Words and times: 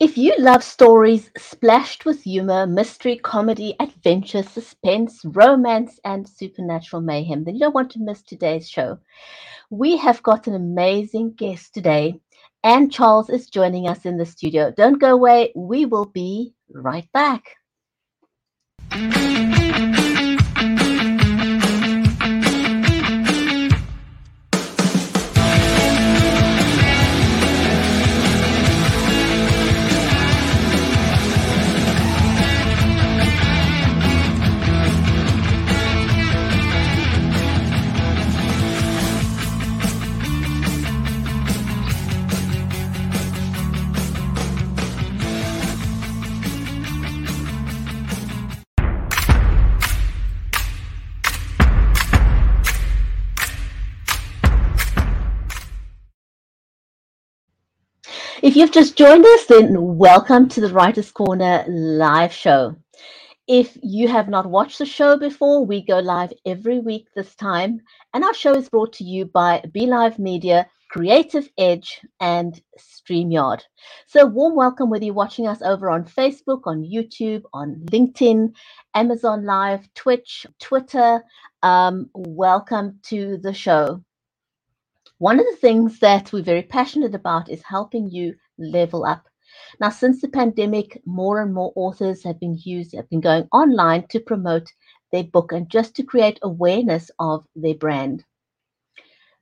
If 0.00 0.16
you 0.16 0.32
love 0.38 0.62
stories 0.62 1.28
splashed 1.36 2.04
with 2.04 2.22
humor, 2.22 2.68
mystery, 2.68 3.16
comedy, 3.16 3.74
adventure, 3.80 4.44
suspense, 4.44 5.20
romance, 5.24 5.98
and 6.04 6.28
supernatural 6.28 7.02
mayhem, 7.02 7.42
then 7.42 7.54
you 7.54 7.60
don't 7.62 7.74
want 7.74 7.90
to 7.92 7.98
miss 7.98 8.22
today's 8.22 8.70
show. 8.70 9.00
We 9.70 9.96
have 9.96 10.22
got 10.22 10.46
an 10.46 10.54
amazing 10.54 11.32
guest 11.32 11.74
today, 11.74 12.20
and 12.62 12.92
Charles 12.92 13.28
is 13.28 13.50
joining 13.50 13.88
us 13.88 14.06
in 14.06 14.18
the 14.18 14.26
studio. 14.26 14.70
Don't 14.70 15.00
go 15.00 15.14
away, 15.14 15.52
we 15.56 15.84
will 15.84 16.06
be 16.06 16.54
right 16.70 17.08
back. 17.12 17.56
If 58.48 58.56
you've 58.56 58.72
just 58.72 58.96
joined 58.96 59.26
us, 59.26 59.44
then 59.44 59.98
welcome 59.98 60.48
to 60.48 60.62
the 60.62 60.72
Writers 60.72 61.12
Corner 61.12 61.66
live 61.68 62.32
show. 62.32 62.76
If 63.46 63.76
you 63.82 64.08
have 64.08 64.30
not 64.30 64.46
watched 64.46 64.78
the 64.78 64.86
show 64.86 65.18
before, 65.18 65.66
we 65.66 65.84
go 65.84 65.98
live 65.98 66.32
every 66.46 66.78
week 66.78 67.08
this 67.14 67.34
time, 67.34 67.82
and 68.14 68.24
our 68.24 68.32
show 68.32 68.54
is 68.54 68.70
brought 68.70 68.94
to 68.94 69.04
you 69.04 69.26
by 69.26 69.62
BeLive 69.74 70.18
Media, 70.18 70.66
Creative 70.90 71.46
Edge, 71.58 72.00
and 72.20 72.58
StreamYard. 72.78 73.60
So, 74.06 74.24
warm 74.24 74.56
welcome 74.56 74.88
whether 74.88 75.04
you're 75.04 75.12
watching 75.12 75.46
us 75.46 75.60
over 75.60 75.90
on 75.90 76.04
Facebook, 76.06 76.62
on 76.64 76.82
YouTube, 76.82 77.42
on 77.52 77.74
LinkedIn, 77.90 78.54
Amazon 78.94 79.44
Live, 79.44 79.92
Twitch, 79.92 80.46
Twitter. 80.58 81.22
Um, 81.62 82.08
welcome 82.14 82.98
to 83.08 83.36
the 83.42 83.52
show. 83.52 84.02
One 85.18 85.40
of 85.40 85.46
the 85.46 85.56
things 85.56 85.98
that 85.98 86.32
we're 86.32 86.42
very 86.42 86.62
passionate 86.62 87.12
about 87.12 87.50
is 87.50 87.60
helping 87.64 88.08
you 88.08 88.36
level 88.56 89.04
up. 89.04 89.26
Now, 89.80 89.90
since 89.90 90.20
the 90.20 90.28
pandemic, 90.28 91.02
more 91.04 91.42
and 91.42 91.52
more 91.52 91.72
authors 91.74 92.22
have 92.22 92.38
been 92.38 92.56
used, 92.62 92.94
have 92.94 93.10
been 93.10 93.20
going 93.20 93.48
online 93.52 94.06
to 94.10 94.20
promote 94.20 94.68
their 95.10 95.24
book 95.24 95.50
and 95.50 95.68
just 95.68 95.96
to 95.96 96.04
create 96.04 96.38
awareness 96.42 97.10
of 97.18 97.44
their 97.56 97.74
brand. 97.74 98.24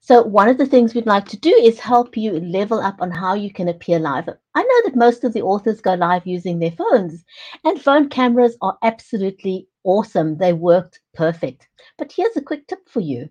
So, 0.00 0.22
one 0.22 0.48
of 0.48 0.56
the 0.56 0.64
things 0.64 0.94
we'd 0.94 1.04
like 1.04 1.28
to 1.28 1.38
do 1.38 1.50
is 1.50 1.78
help 1.78 2.16
you 2.16 2.40
level 2.40 2.80
up 2.80 3.02
on 3.02 3.10
how 3.10 3.34
you 3.34 3.52
can 3.52 3.68
appear 3.68 3.98
live. 3.98 4.30
I 4.54 4.62
know 4.62 4.80
that 4.84 4.96
most 4.96 5.24
of 5.24 5.34
the 5.34 5.42
authors 5.42 5.82
go 5.82 5.92
live 5.92 6.26
using 6.26 6.58
their 6.58 6.70
phones, 6.70 7.22
and 7.64 7.82
phone 7.82 8.08
cameras 8.08 8.56
are 8.62 8.78
absolutely 8.82 9.68
awesome. 9.86 10.36
They 10.36 10.52
worked 10.52 11.00
perfect. 11.14 11.68
But 11.96 12.12
here's 12.12 12.36
a 12.36 12.42
quick 12.42 12.66
tip 12.66 12.86
for 12.88 13.00
you. 13.00 13.28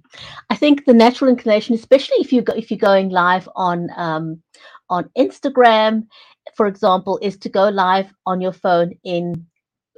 I 0.50 0.56
think 0.56 0.86
the 0.86 0.94
natural 0.94 1.30
inclination, 1.30 1.76
especially 1.76 2.18
if 2.18 2.34
you 2.34 2.42
go, 2.42 2.54
if 2.54 2.72
you're 2.72 2.78
going 2.78 3.10
live 3.10 3.48
on 3.56 3.90
um, 3.96 4.42
on 4.90 5.10
Instagram, 5.18 6.08
for 6.56 6.66
example, 6.68 7.20
is 7.22 7.38
to 7.38 7.50
go 7.50 7.70
live 7.70 8.12
on 8.26 8.42
your 8.42 8.54
phone 8.54 8.94
in 9.04 9.46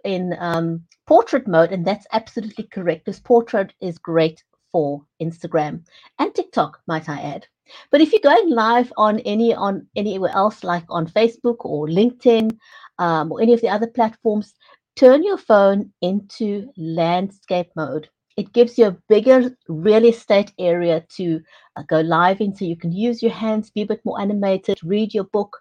in 0.04 0.36
um, 0.40 0.84
portrait 1.06 1.48
mode, 1.48 1.72
and 1.72 1.86
that's 1.86 2.08
absolutely 2.12 2.66
correct. 2.66 3.06
Because 3.06 3.20
portrait 3.20 3.74
is 3.80 3.98
great 3.98 4.44
for 4.72 5.06
Instagram 5.22 5.86
and 6.20 6.34
TikTok, 6.36 6.80
might 6.88 7.08
I 7.08 7.22
add. 7.22 7.48
But 7.92 8.02
if 8.02 8.12
you're 8.12 8.22
going 8.22 8.50
live 8.50 8.92
on 8.98 9.20
any 9.20 9.54
on 9.54 9.88
anywhere 9.96 10.32
else, 10.34 10.64
like 10.64 10.86
on 10.90 11.08
Facebook 11.08 11.58
or 11.62 11.88
LinkedIn 11.88 12.58
um, 13.00 13.32
or 13.32 13.42
any 13.42 13.54
of 13.54 13.62
the 13.62 13.70
other 13.70 13.88
platforms, 13.88 14.54
turn 14.98 15.24
your 15.24 15.38
phone 15.38 15.92
into 16.02 16.72
landscape 16.76 17.70
mode. 17.76 18.10
It 18.36 18.52
gives 18.52 18.78
you 18.78 18.88
a 18.88 18.98
bigger 19.08 19.56
real 19.68 20.06
estate 20.06 20.52
area 20.60 21.06
to 21.18 21.40
uh, 21.76 21.84
go 21.88 22.02
live 22.02 22.42
in 22.42 22.56
so 22.56 22.66
you 22.66 22.76
can 22.76 22.92
use 22.92 23.22
your 23.22 23.32
hands, 23.32 23.70
be 23.70 23.82
a 23.82 23.86
bit 23.86 24.02
more 24.04 24.20
animated, 24.20 24.80
read 24.84 25.14
your 25.14 25.24
book, 25.26 25.58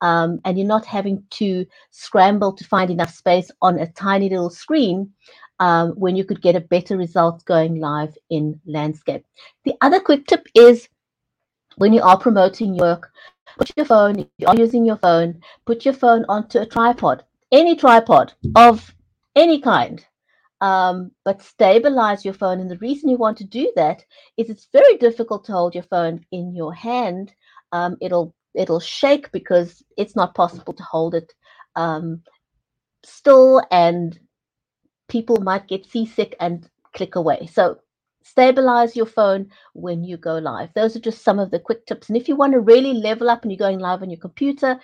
um, 0.00 0.40
and 0.44 0.58
you're 0.58 0.66
not 0.66 0.86
having 0.86 1.22
to 1.30 1.66
scramble 1.90 2.52
to 2.52 2.64
find 2.64 2.90
enough 2.90 3.12
space 3.12 3.50
on 3.62 3.78
a 3.78 3.90
tiny 3.92 4.28
little 4.28 4.50
screen 4.50 5.10
um, 5.60 5.90
when 5.90 6.16
you 6.16 6.24
could 6.24 6.42
get 6.42 6.56
a 6.56 6.60
better 6.60 6.96
result 6.96 7.44
going 7.44 7.80
live 7.80 8.16
in 8.28 8.60
landscape. 8.66 9.24
The 9.64 9.74
other 9.80 10.00
quick 10.00 10.26
tip 10.26 10.46
is 10.54 10.88
when 11.76 11.92
you 11.92 12.02
are 12.02 12.18
promoting 12.18 12.74
your 12.74 12.86
work, 12.86 13.12
put 13.56 13.72
your 13.76 13.86
phone, 13.86 14.20
if 14.20 14.26
you 14.38 14.46
are 14.46 14.56
using 14.56 14.84
your 14.84 14.98
phone, 14.98 15.40
put 15.64 15.84
your 15.84 15.94
phone 15.94 16.24
onto 16.28 16.58
a 16.58 16.66
tripod 16.66 17.24
any 17.52 17.76
tripod 17.76 18.32
of 18.54 18.94
any 19.36 19.60
kind, 19.60 20.04
um, 20.60 21.10
but 21.24 21.42
stabilize 21.42 22.24
your 22.24 22.34
phone. 22.34 22.60
And 22.60 22.70
the 22.70 22.78
reason 22.78 23.08
you 23.08 23.16
want 23.16 23.38
to 23.38 23.44
do 23.44 23.72
that 23.76 24.04
is 24.36 24.50
it's 24.50 24.68
very 24.72 24.96
difficult 24.98 25.44
to 25.44 25.52
hold 25.52 25.74
your 25.74 25.84
phone 25.84 26.24
in 26.32 26.54
your 26.54 26.74
hand. 26.74 27.32
Um, 27.72 27.96
it'll 28.00 28.34
it'll 28.54 28.80
shake 28.80 29.30
because 29.32 29.82
it's 29.96 30.16
not 30.16 30.34
possible 30.34 30.72
to 30.72 30.82
hold 30.82 31.14
it 31.14 31.32
um, 31.76 32.22
still, 33.04 33.62
and 33.70 34.18
people 35.08 35.40
might 35.40 35.68
get 35.68 35.86
seasick 35.86 36.36
and 36.40 36.68
click 36.94 37.16
away. 37.16 37.48
So 37.52 37.78
stabilize 38.22 38.96
your 38.96 39.06
phone 39.06 39.50
when 39.72 40.04
you 40.04 40.16
go 40.16 40.38
live. 40.38 40.70
Those 40.74 40.96
are 40.96 41.00
just 41.00 41.22
some 41.22 41.38
of 41.38 41.50
the 41.50 41.58
quick 41.58 41.86
tips. 41.86 42.08
And 42.08 42.16
if 42.16 42.28
you 42.28 42.36
want 42.36 42.52
to 42.52 42.60
really 42.60 42.94
level 42.94 43.30
up 43.30 43.42
and 43.42 43.50
you're 43.50 43.58
going 43.58 43.78
live 43.78 44.02
on 44.02 44.10
your 44.10 44.20
computer, 44.20 44.78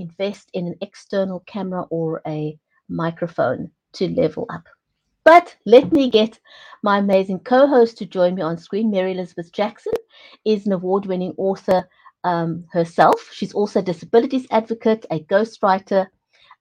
invest 0.00 0.50
in 0.54 0.66
an 0.66 0.76
external 0.80 1.40
camera 1.40 1.82
or 1.90 2.22
a 2.26 2.58
microphone 2.88 3.70
to 3.94 4.08
level 4.08 4.46
up. 4.50 4.64
But 5.24 5.56
let 5.66 5.92
me 5.92 6.08
get 6.10 6.38
my 6.82 6.98
amazing 6.98 7.40
co-host 7.40 7.98
to 7.98 8.06
join 8.06 8.34
me 8.34 8.42
on 8.42 8.56
screen. 8.56 8.90
Mary 8.90 9.12
Elizabeth 9.12 9.52
Jackson 9.52 9.92
is 10.44 10.66
an 10.66 10.72
award-winning 10.72 11.34
author 11.36 11.88
um, 12.24 12.64
herself. 12.72 13.28
She's 13.32 13.52
also 13.52 13.80
a 13.80 13.82
disabilities 13.82 14.46
advocate, 14.50 15.04
a 15.10 15.20
ghostwriter. 15.20 16.06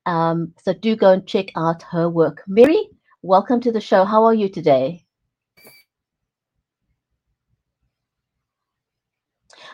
Um, 0.05 0.53
so 0.61 0.73
do 0.73 0.95
go 0.95 1.11
and 1.11 1.25
check 1.25 1.47
out 1.55 1.81
her 1.83 2.09
work. 2.09 2.43
Mary, 2.47 2.89
welcome 3.21 3.61
to 3.61 3.71
the 3.71 3.81
show. 3.81 4.03
How 4.03 4.25
are 4.25 4.33
you 4.33 4.49
today? 4.49 5.05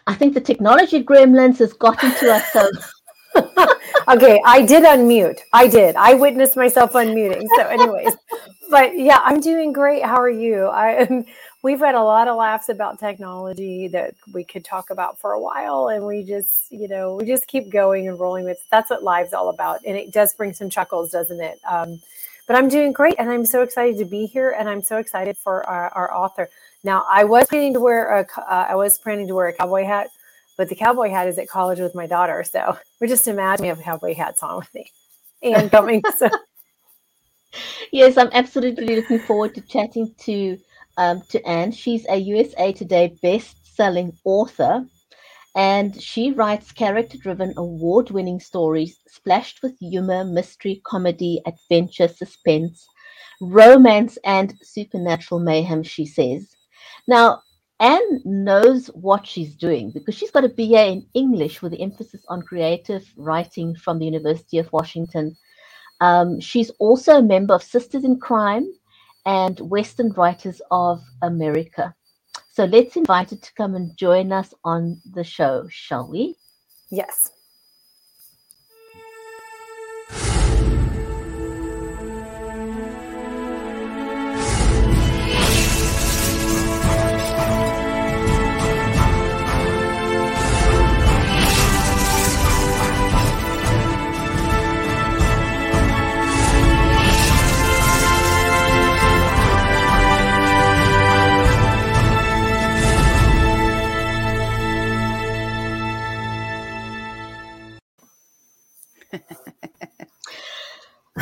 I 0.06 0.14
think 0.14 0.34
the 0.34 0.42
technology 0.42 1.04
gremlins 1.04 1.60
has 1.60 1.74
gotten 1.74 2.12
to 2.16 2.34
us. 2.34 2.52
So 2.52 2.70
okay, 3.36 4.42
I 4.46 4.62
did 4.62 4.84
unmute. 4.84 5.40
I 5.52 5.68
did. 5.68 5.96
I 5.96 6.14
witnessed 6.14 6.56
myself 6.56 6.94
unmuting. 6.94 7.46
So, 7.56 7.68
anyways, 7.68 8.16
but 8.70 8.98
yeah, 8.98 9.20
I'm 9.24 9.40
doing 9.40 9.74
great. 9.74 10.04
How 10.04 10.22
are 10.22 10.30
you? 10.30 10.66
I 10.66 11.04
am. 11.04 11.26
We've 11.62 11.80
had 11.80 11.96
a 11.96 12.04
lot 12.04 12.28
of 12.28 12.36
laughs 12.36 12.68
about 12.68 13.00
technology 13.00 13.88
that 13.88 14.16
we 14.34 14.44
could 14.44 14.66
talk 14.66 14.90
about 14.90 15.20
for 15.20 15.32
a 15.32 15.40
while, 15.40 15.88
and 15.88 16.06
we 16.06 16.24
just, 16.24 16.70
you 16.70 16.90
know, 16.90 17.16
we 17.16 17.26
just 17.26 17.48
keep 17.48 17.70
going 17.70 18.08
and 18.10 18.20
rolling 18.20 18.44
with. 18.44 18.60
That's 18.70 18.90
what 18.90 19.02
live's 19.02 19.34
all 19.34 19.50
about, 19.50 19.80
and 19.86 19.96
it 19.98 20.12
does 20.12 20.34
bring 20.34 20.54
some 20.54 20.70
chuckles, 20.70 21.12
doesn't 21.12 21.40
it? 21.40 21.60
Um, 21.66 22.02
but 22.46 22.58
I'm 22.58 22.68
doing 22.68 22.92
great, 22.92 23.16
and 23.18 23.30
I'm 23.32 23.46
so 23.46 23.62
excited 23.62 23.98
to 24.00 24.06
be 24.06 24.26
here, 24.26 24.52
and 24.52 24.68
I'm 24.68 24.82
so 24.82 24.98
excited 24.98 25.38
for 25.38 25.66
our, 25.66 25.90
our 25.92 26.14
author. 26.14 26.50
Now, 26.84 27.06
I 27.10 27.24
was 27.24 27.48
planning 27.48 27.74
to 27.76 27.80
wear 27.80 28.20
a, 28.20 28.28
uh, 28.42 28.68
I 28.70 28.76
was 28.76 28.98
planning 28.98 29.28
to 29.28 29.34
wear 29.36 29.48
a 29.48 29.54
cowboy 29.54 29.86
hat 29.86 30.10
but 30.58 30.70
the 30.70 30.76
cowboy 30.76 31.10
hat 31.10 31.28
is 31.28 31.38
at 31.38 31.48
college 31.48 31.80
with 31.80 31.96
my 31.96 32.08
daughter. 32.08 32.44
So 32.44 32.78
we're 33.02 33.08
just 33.08 33.28
imagine 33.28 33.64
we 33.64 33.70
have 33.70 33.82
cowboy 33.82 34.16
hats 34.16 34.44
on 34.44 34.58
with 34.58 34.74
me 34.74 34.92
and 35.42 35.72
coming. 35.72 36.02
so 36.18 36.30
yes, 37.92 38.18
I'm 38.18 38.30
absolutely 38.34 38.96
looking 38.96 39.20
forward 39.20 39.56
to 39.56 39.62
chatting 39.62 40.14
to 40.22 40.58
um, 40.98 41.24
to 41.30 41.44
Anne. 41.48 41.72
She's 41.72 42.06
a 42.08 42.18
USA 42.18 42.72
Today 42.72 43.16
best-selling 43.22 44.18
author, 44.24 44.86
and 45.56 46.00
she 46.02 46.32
writes 46.32 46.72
character-driven, 46.72 47.54
award-winning 47.58 48.40
stories 48.40 49.00
splashed 49.08 49.62
with 49.64 49.78
humor, 49.80 50.24
mystery, 50.24 50.82
comedy, 50.86 51.42
adventure, 51.46 52.08
suspense, 52.08 52.88
romance, 53.42 54.18
and 54.24 54.54
supernatural 54.62 55.40
mayhem. 55.40 55.84
She 55.84 56.06
says. 56.06 56.56
Now, 57.08 57.42
Anne 57.84 58.22
knows 58.24 58.88
what 58.94 59.28
she's 59.28 59.56
doing 59.56 59.92
because 59.92 60.16
she's 60.16 60.32
got 60.32 60.46
a 60.46 60.50
BA 60.50 60.88
in 60.88 61.06
English 61.14 61.62
with 61.62 61.74
the 61.74 61.82
emphasis 61.82 62.24
on 62.30 62.42
creative 62.42 63.04
writing 63.18 63.76
from 63.76 64.00
the 64.00 64.06
University 64.06 64.58
of 64.58 64.72
Washington. 64.72 65.36
Um, 66.00 66.40
she's 66.40 66.70
also 66.80 67.18
a 67.18 67.22
member 67.22 67.54
of 67.54 67.62
Sisters 67.62 68.06
in 68.06 68.22
Crime 68.22 68.72
and 69.26 69.60
Western 69.60 70.12
Writers 70.14 70.62
of 70.72 71.04
America. 71.22 71.94
So 72.54 72.64
let's 72.64 72.96
invite 72.96 73.32
her 73.32 73.36
to 73.36 73.54
come 73.56 73.76
and 73.76 73.98
join 73.98 74.32
us 74.32 74.54
on 74.64 75.02
the 75.14 75.26
show, 75.26 75.68
shall 75.70 76.08
we? 76.08 76.38
Yes. 76.90 77.32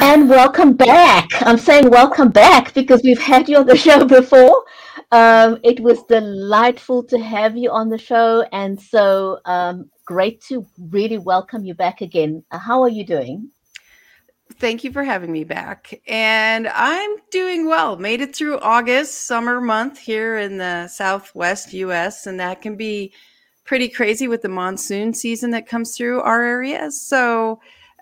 And 0.02 0.28
welcome 0.28 0.74
back. 0.74 1.30
I'm 1.44 1.60
saying 1.60 1.92
welcome 1.92 2.30
back 2.30 2.74
because 2.74 3.02
we've 3.04 3.22
had 3.22 3.48
you 3.48 3.58
on 3.58 3.68
the 3.68 3.78
show 3.88 4.04
before. 4.04 4.66
Um, 5.12 5.60
it 5.64 5.80
was 5.80 6.02
delightful 6.04 7.04
to 7.04 7.20
have 7.20 7.56
you 7.56 7.70
on 7.70 7.90
the 7.90 8.00
show, 8.00 8.44
and 8.52 8.82
so 8.82 9.40
um, 9.46 9.92
great 10.06 10.42
to 10.46 10.66
really 10.90 11.20
welcome 11.20 11.64
you 11.64 11.76
back 11.76 12.02
again. 12.02 12.44
Uh, 12.50 12.58
how 12.58 12.82
are 12.82 12.90
you 12.90 13.06
doing? 13.06 13.52
Thank 14.54 14.84
you 14.84 14.92
for 14.92 15.04
having 15.04 15.32
me 15.32 15.44
back. 15.44 16.02
And 16.08 16.68
I'm 16.68 17.18
doing 17.30 17.68
well. 17.68 17.96
Made 17.96 18.22
it 18.22 18.36
through 18.36 18.60
August, 18.60 19.28
summer 19.28 19.62
month 19.62 20.00
here 20.00 20.40
in 20.40 20.58
the 20.58 20.88
Southwest 20.88 21.74
US, 21.74 22.26
and 22.26 22.40
that 22.40 22.64
can 22.64 22.76
be 22.76 23.14
pretty 23.66 23.88
crazy 23.88 24.28
with 24.28 24.42
the 24.42 24.50
monsoon 24.50 25.14
season 25.14 25.52
that 25.52 25.68
comes 25.68 25.96
through 25.96 26.22
our 26.22 26.42
area. 26.42 26.90
So 26.90 27.60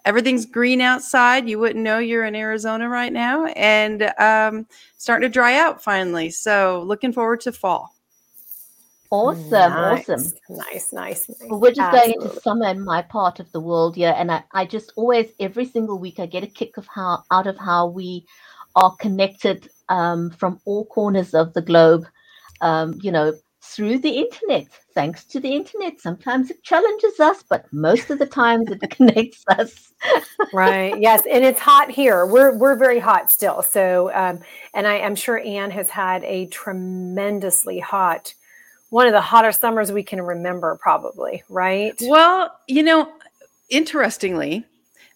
everything's 0.09 0.47
green 0.47 0.81
outside. 0.81 1.47
You 1.47 1.59
wouldn't 1.59 1.83
know 1.83 1.99
you're 1.99 2.25
in 2.25 2.35
Arizona 2.35 2.89
right 2.89 3.13
now, 3.13 3.45
and 3.45 4.11
um, 4.17 4.65
starting 4.97 5.29
to 5.29 5.31
dry 5.31 5.55
out 5.59 5.83
finally. 5.83 6.31
So 6.31 6.83
looking 6.85 7.13
forward 7.13 7.41
to 7.41 7.51
fall. 7.51 7.93
Awesome, 9.11 9.51
nice. 9.51 10.09
awesome. 10.09 10.33
Nice, 10.49 10.91
nice, 10.91 11.29
nice. 11.29 11.49
Well, 11.49 11.59
we're 11.59 11.69
just 11.69 11.81
Absolutely. 11.81 12.13
going 12.13 12.27
into 12.27 12.41
summer 12.41 12.67
in 12.67 12.83
my 12.83 13.03
part 13.03 13.39
of 13.39 13.51
the 13.51 13.59
world, 13.59 13.97
yeah. 13.97 14.11
And 14.11 14.31
I, 14.31 14.43
I 14.51 14.65
just 14.65 14.93
always, 14.95 15.31
every 15.39 15.65
single 15.65 15.99
week, 15.99 16.19
I 16.19 16.25
get 16.25 16.43
a 16.43 16.47
kick 16.47 16.77
of 16.77 16.87
how 16.87 17.23
out 17.31 17.45
of 17.45 17.57
how 17.57 17.87
we 17.87 18.25
are 18.75 18.95
connected 18.95 19.69
um, 19.89 20.31
from 20.31 20.59
all 20.65 20.85
corners 20.85 21.33
of 21.35 21.53
the 21.53 21.61
globe. 21.61 22.05
Um, 22.61 22.99
you 23.01 23.11
know, 23.11 23.33
through 23.61 23.99
the 23.99 24.09
internet. 24.09 24.67
Thanks 24.93 25.25
to 25.25 25.39
the 25.39 25.53
internet, 25.53 25.99
sometimes 25.99 26.49
it 26.49 26.63
challenges 26.63 27.19
us, 27.19 27.43
but 27.43 27.71
most 27.71 28.09
of 28.09 28.19
the 28.19 28.25
times 28.25 28.69
it 28.71 28.81
connects 28.89 29.43
us. 29.49 29.91
right. 30.53 30.99
Yes, 30.99 31.23
and 31.29 31.43
it's 31.43 31.59
hot 31.59 31.89
here. 31.89 32.25
We're 32.25 32.57
we're 32.57 32.75
very 32.75 32.99
hot 32.99 33.31
still. 33.31 33.61
So, 33.61 34.11
um, 34.13 34.39
and 34.73 34.87
I 34.87 34.95
am 34.95 35.15
sure 35.15 35.39
Anne 35.39 35.71
has 35.71 35.89
had 35.89 36.23
a 36.23 36.47
tremendously 36.47 37.79
hot, 37.79 38.33
one 38.89 39.07
of 39.07 39.13
the 39.13 39.21
hottest 39.21 39.61
summers 39.61 39.91
we 39.91 40.03
can 40.03 40.21
remember, 40.21 40.77
probably. 40.81 41.43
Right. 41.49 41.99
Well, 42.01 42.57
you 42.67 42.83
know, 42.83 43.11
interestingly, 43.69 44.65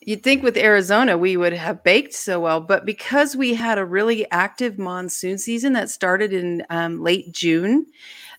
You'd 0.05 0.23
think 0.23 0.43
with 0.43 0.57
Arizona 0.57 1.17
we 1.17 1.37
would 1.37 1.53
have 1.53 1.83
baked 1.83 2.13
so 2.13 2.39
well, 2.39 2.59
but 2.59 2.85
because 2.85 3.35
we 3.35 3.53
had 3.53 3.77
a 3.77 3.85
really 3.85 4.29
active 4.31 4.77
monsoon 4.77 5.37
season 5.37 5.73
that 5.73 5.89
started 5.89 6.33
in 6.33 6.65
um, 6.69 7.01
late 7.01 7.31
June, 7.31 7.85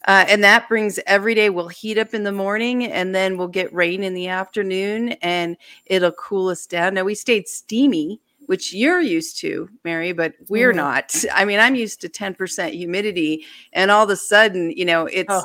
uh, 0.06 0.26
and 0.28 0.44
that 0.44 0.68
brings 0.68 1.00
every 1.06 1.34
day 1.34 1.48
we'll 1.48 1.68
heat 1.68 1.96
up 1.96 2.12
in 2.12 2.24
the 2.24 2.32
morning 2.32 2.84
and 2.84 3.14
then 3.14 3.38
we'll 3.38 3.48
get 3.48 3.72
rain 3.72 4.02
in 4.02 4.12
the 4.12 4.28
afternoon 4.28 5.12
and 5.22 5.56
it'll 5.86 6.12
cool 6.12 6.48
us 6.48 6.66
down. 6.66 6.94
Now 6.94 7.04
we 7.04 7.14
stayed 7.14 7.48
steamy, 7.48 8.20
which 8.46 8.74
you're 8.74 9.00
used 9.00 9.38
to, 9.38 9.70
Mary, 9.84 10.12
but 10.12 10.34
we're 10.48 10.72
mm. 10.72 10.76
not. 10.76 11.24
I 11.34 11.46
mean, 11.46 11.60
I'm 11.60 11.74
used 11.74 12.02
to 12.02 12.08
10% 12.10 12.72
humidity 12.72 13.44
and 13.72 13.90
all 13.90 14.04
of 14.04 14.10
a 14.10 14.16
sudden, 14.16 14.70
you 14.70 14.84
know, 14.84 15.06
it's. 15.06 15.30
Oh 15.30 15.44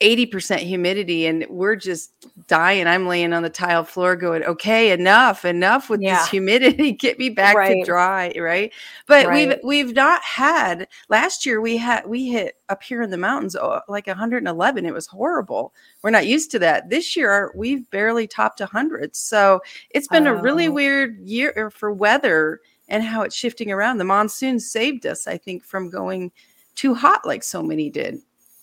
80% 0.00 0.58
humidity 0.58 1.24
and 1.24 1.46
we're 1.48 1.74
just 1.74 2.12
dying. 2.48 2.86
I'm 2.86 3.06
laying 3.06 3.32
on 3.32 3.42
the 3.42 3.48
tile 3.48 3.82
floor 3.82 4.14
going, 4.14 4.44
okay, 4.44 4.90
enough, 4.90 5.46
enough 5.46 5.88
with 5.88 6.02
yeah. 6.02 6.18
this 6.18 6.28
humidity. 6.28 6.92
Get 7.06 7.18
me 7.18 7.30
back 7.30 7.56
right. 7.56 7.80
to 7.80 7.84
dry. 7.84 8.32
Right. 8.36 8.72
But 9.06 9.26
right. 9.26 9.48
we've, 9.48 9.58
we've 9.64 9.94
not 9.94 10.22
had 10.22 10.88
last 11.08 11.46
year 11.46 11.62
we 11.62 11.78
had, 11.78 12.06
we 12.06 12.28
hit 12.28 12.56
up 12.68 12.82
here 12.82 13.00
in 13.00 13.10
the 13.10 13.16
mountains 13.16 13.56
oh, 13.56 13.80
like 13.88 14.06
111. 14.06 14.84
It 14.84 14.92
was 14.92 15.06
horrible. 15.06 15.72
We're 16.02 16.10
not 16.10 16.26
used 16.26 16.50
to 16.50 16.58
that. 16.58 16.90
This 16.90 17.16
year 17.16 17.52
we've 17.56 17.88
barely 17.90 18.26
topped 18.26 18.60
100. 18.60 19.16
So 19.16 19.60
it's 19.90 20.08
been 20.08 20.26
a 20.26 20.34
really 20.34 20.68
oh. 20.68 20.72
weird 20.72 21.18
year 21.20 21.54
uh, 21.56 21.70
for 21.70 21.90
weather 21.90 22.60
and 22.88 23.02
how 23.02 23.22
it's 23.22 23.34
shifting 23.34 23.72
around. 23.72 23.96
The 23.96 24.04
monsoon 24.04 24.60
saved 24.60 25.06
us, 25.06 25.26
I 25.26 25.38
think, 25.38 25.64
from 25.64 25.88
going 25.88 26.32
too 26.74 26.94
hot 26.94 27.24
like 27.24 27.42
so 27.42 27.62
many 27.62 27.88
did. 27.88 28.20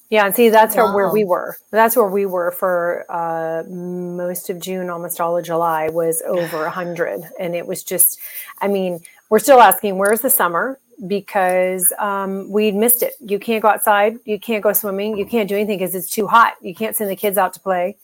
Yeah, 0.09 0.25
and 0.25 0.35
see, 0.35 0.49
that's 0.49 0.75
wow. 0.75 0.93
where 0.93 1.09
we 1.09 1.23
were. 1.23 1.57
That's 1.71 1.95
where 1.95 2.07
we 2.07 2.25
were 2.25 2.51
for 2.51 3.05
uh, 3.09 3.63
most 3.67 4.49
of 4.49 4.59
June, 4.59 4.89
almost 4.89 5.19
all 5.19 5.37
of 5.37 5.43
July 5.43 5.89
was 5.89 6.21
over 6.27 6.65
a 6.65 6.69
hundred, 6.69 7.23
and 7.39 7.55
it 7.55 7.65
was 7.65 7.83
just. 7.83 8.19
I 8.61 8.67
mean, 8.67 8.99
we're 9.29 9.39
still 9.39 9.59
asking, 9.59 9.97
where's 9.97 10.21
the 10.21 10.29
summer? 10.29 10.79
Because 11.07 11.91
um, 11.97 12.51
we 12.51 12.71
missed 12.71 13.01
it. 13.01 13.13
You 13.19 13.39
can't 13.39 13.63
go 13.63 13.69
outside. 13.69 14.17
You 14.25 14.39
can't 14.39 14.61
go 14.61 14.73
swimming. 14.73 15.17
You 15.17 15.25
can't 15.25 15.49
do 15.49 15.55
anything 15.55 15.79
because 15.79 15.95
it's 15.95 16.09
too 16.09 16.27
hot. 16.27 16.53
You 16.61 16.75
can't 16.75 16.95
send 16.95 17.09
the 17.09 17.15
kids 17.15 17.37
out 17.37 17.53
to 17.53 17.59
play. 17.59 17.97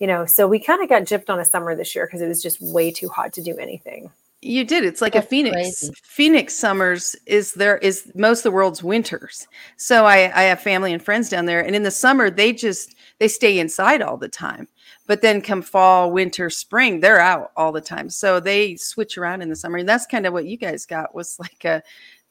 You 0.00 0.08
know, 0.08 0.26
so 0.26 0.48
we 0.48 0.58
kind 0.58 0.82
of 0.82 0.88
got 0.88 1.02
gypped 1.02 1.30
on 1.30 1.38
a 1.38 1.44
summer 1.44 1.76
this 1.76 1.94
year 1.94 2.06
because 2.06 2.20
it 2.20 2.26
was 2.26 2.42
just 2.42 2.60
way 2.60 2.90
too 2.90 3.08
hot 3.08 3.32
to 3.34 3.42
do 3.42 3.56
anything. 3.58 4.10
You 4.44 4.64
did. 4.64 4.84
It's 4.84 5.00
like 5.00 5.12
That's 5.12 5.26
a 5.26 5.28
phoenix. 5.28 5.54
Crazy. 5.54 5.92
Phoenix 6.02 6.54
summers 6.54 7.14
is 7.26 7.54
there 7.54 7.78
is 7.78 8.10
most 8.16 8.40
of 8.40 8.42
the 8.42 8.50
world's 8.50 8.82
winters. 8.82 9.46
So 9.76 10.04
I, 10.04 10.32
I 10.34 10.42
have 10.42 10.60
family 10.60 10.92
and 10.92 11.02
friends 11.02 11.28
down 11.28 11.46
there, 11.46 11.64
and 11.64 11.76
in 11.76 11.84
the 11.84 11.92
summer 11.92 12.28
they 12.28 12.52
just 12.52 12.96
they 13.18 13.28
stay 13.28 13.60
inside 13.60 14.02
all 14.02 14.16
the 14.16 14.28
time. 14.28 14.66
But 15.06 15.22
then 15.22 15.42
come 15.42 15.62
fall, 15.62 16.10
winter, 16.10 16.50
spring, 16.50 16.98
they're 16.98 17.20
out 17.20 17.52
all 17.56 17.70
the 17.70 17.80
time. 17.80 18.10
So 18.10 18.40
they 18.40 18.74
switch 18.76 19.16
around 19.16 19.42
in 19.42 19.48
the 19.48 19.56
summer. 19.56 19.78
And 19.78 19.88
that's 19.88 20.06
kind 20.06 20.26
of 20.26 20.32
what 20.32 20.46
you 20.46 20.56
guys 20.56 20.86
got 20.86 21.14
was 21.14 21.36
like 21.40 21.64
a 21.64 21.82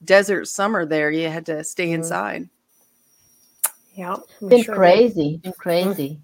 desert 0.03 0.47
summer 0.47 0.85
there. 0.85 1.11
You 1.11 1.29
had 1.29 1.45
to 1.45 1.63
stay 1.63 1.87
mm-hmm. 1.87 1.95
inside. 1.95 2.49
Yeah. 3.93 4.17
Been 4.45 4.63
sure 4.63 4.75
crazy. 4.75 5.37
Been 5.37 5.53
crazy. 5.53 6.19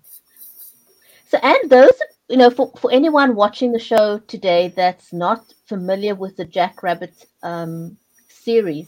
So 1.30 1.38
and 1.42 1.70
those 1.70 1.92
you 2.28 2.36
know, 2.36 2.50
for, 2.50 2.72
for 2.78 2.92
anyone 2.92 3.36
watching 3.36 3.72
the 3.72 3.80
show 3.80 4.20
today 4.20 4.74
that's 4.76 5.14
not 5.14 5.54
familiar 5.68 6.16
with 6.16 6.38
the 6.38 6.46
Jackrabbit 6.46 7.26
um, 7.44 7.98
series, 8.30 8.88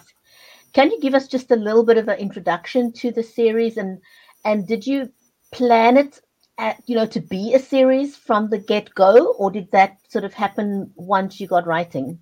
can 0.74 0.92
you 0.92 1.00
give 1.02 1.14
us 1.14 1.28
just 1.28 1.52
a 1.52 1.56
little 1.56 1.84
bit 1.84 1.98
of 1.98 2.08
an 2.08 2.20
introduction 2.20 2.92
to 2.94 3.12
the 3.12 3.24
series 3.24 3.78
and 3.78 4.00
and 4.46 4.68
did 4.68 4.88
you 4.88 5.12
plan 5.52 5.98
it 5.98 6.22
at, 6.58 6.82
you 6.86 6.96
know 6.96 7.06
to 7.08 7.20
be 7.20 7.54
a 7.54 7.60
series 7.60 8.16
from 8.16 8.50
the 8.50 8.58
get 8.58 8.94
go 8.96 9.34
or 9.34 9.52
did 9.52 9.70
that 9.72 9.98
sort 10.08 10.24
of 10.24 10.34
happen 10.34 10.92
once 10.96 11.40
you 11.40 11.48
got 11.48 11.66
writing? 11.66 12.20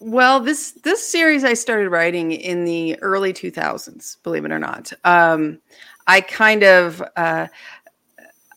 Well, 0.00 0.40
this 0.40 0.72
this 0.82 1.06
series 1.06 1.44
I 1.44 1.54
started 1.54 1.90
writing 1.90 2.32
in 2.32 2.64
the 2.64 2.98
early 3.02 3.32
2000s, 3.32 4.16
believe 4.22 4.46
it 4.46 4.52
or 4.52 4.58
not. 4.58 4.92
Um, 5.04 5.60
I 6.06 6.22
kind 6.22 6.64
of 6.64 7.02
uh, 7.16 7.46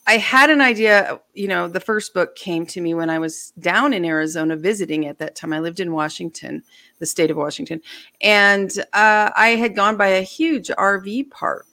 I 0.06 0.18
had 0.18 0.50
an 0.50 0.60
idea, 0.60 1.20
you 1.34 1.48
know, 1.48 1.68
the 1.68 1.80
first 1.80 2.14
book 2.14 2.36
came 2.36 2.66
to 2.68 2.82
me 2.82 2.94
when 2.94 3.10
I 3.10 3.20
was 3.20 3.52
down 3.60 3.94
in 3.94 4.04
Arizona 4.04 4.58
visiting 4.58 5.06
at 5.06 5.18
that 5.20 5.36
time. 5.36 5.54
I 5.54 5.60
lived 5.60 5.80
in 5.80 5.94
Washington, 5.94 6.64
the 7.00 7.06
state 7.06 7.32
of 7.32 7.38
Washington, 7.38 7.82
and 8.22 8.70
uh, 8.92 9.32
I 9.36 9.56
had 9.58 9.76
gone 9.76 9.96
by 9.96 10.08
a 10.08 10.22
huge 10.22 10.68
RV 10.68 11.32
park 11.32 11.68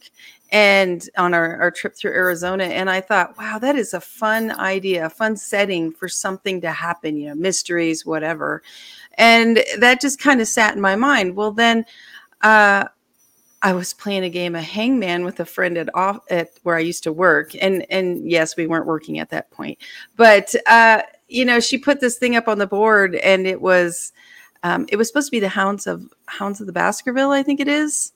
and 0.52 1.08
on 1.16 1.34
our, 1.34 1.60
our 1.60 1.70
trip 1.70 1.96
through 1.96 2.12
Arizona. 2.12 2.64
And 2.64 2.90
I 2.90 3.00
thought, 3.00 3.36
wow, 3.38 3.58
that 3.58 3.76
is 3.76 3.94
a 3.94 4.00
fun 4.00 4.50
idea, 4.52 5.06
a 5.06 5.10
fun 5.10 5.36
setting 5.36 5.92
for 5.92 6.08
something 6.08 6.60
to 6.60 6.72
happen, 6.72 7.16
you 7.16 7.28
know, 7.28 7.34
mysteries, 7.34 8.04
whatever. 8.04 8.62
And 9.14 9.62
that 9.78 10.00
just 10.00 10.20
kind 10.20 10.40
of 10.40 10.48
sat 10.48 10.74
in 10.74 10.80
my 10.80 10.96
mind. 10.96 11.36
Well, 11.36 11.52
then, 11.52 11.84
uh, 12.42 12.86
I 13.62 13.74
was 13.74 13.92
playing 13.92 14.24
a 14.24 14.30
game 14.30 14.54
of 14.54 14.64
hangman 14.64 15.24
with 15.24 15.38
a 15.40 15.44
friend 15.44 15.76
at 15.76 15.94
off 15.94 16.20
at 16.30 16.50
where 16.62 16.76
I 16.76 16.80
used 16.80 17.02
to 17.04 17.12
work, 17.12 17.52
and 17.60 17.84
and 17.90 18.30
yes, 18.30 18.56
we 18.56 18.66
weren't 18.66 18.86
working 18.86 19.18
at 19.18 19.30
that 19.30 19.50
point, 19.50 19.78
but 20.16 20.54
uh, 20.66 21.02
you 21.28 21.44
know, 21.44 21.60
she 21.60 21.76
put 21.76 22.00
this 22.00 22.16
thing 22.18 22.36
up 22.36 22.48
on 22.48 22.58
the 22.58 22.66
board, 22.66 23.16
and 23.16 23.46
it 23.46 23.60
was 23.60 24.12
um, 24.62 24.86
it 24.88 24.96
was 24.96 25.08
supposed 25.08 25.28
to 25.28 25.32
be 25.32 25.40
the 25.40 25.48
Hounds 25.48 25.86
of 25.86 26.02
Hounds 26.26 26.60
of 26.60 26.66
the 26.66 26.72
Baskerville, 26.72 27.32
I 27.32 27.42
think 27.42 27.60
it 27.60 27.68
is, 27.68 28.12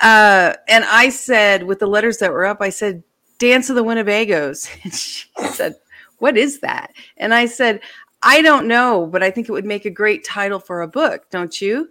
uh, 0.00 0.54
and 0.68 0.84
I 0.84 1.08
said 1.08 1.64
with 1.64 1.80
the 1.80 1.86
letters 1.86 2.18
that 2.18 2.32
were 2.32 2.44
up, 2.44 2.58
I 2.60 2.70
said 2.70 3.02
Dance 3.38 3.70
of 3.70 3.76
the 3.76 3.84
Winnebagos, 3.84 4.68
and 4.84 4.94
she 4.94 5.28
said, 5.50 5.74
"What 6.18 6.36
is 6.36 6.60
that?" 6.60 6.92
And 7.16 7.34
I 7.34 7.46
said, 7.46 7.80
I 8.24 8.40
don't 8.42 8.66
know, 8.66 9.06
but 9.06 9.22
I 9.22 9.30
think 9.30 9.48
it 9.48 9.52
would 9.52 9.66
make 9.66 9.84
a 9.84 9.90
great 9.90 10.24
title 10.24 10.58
for 10.58 10.80
a 10.80 10.88
book, 10.88 11.28
don't 11.30 11.60
you? 11.60 11.88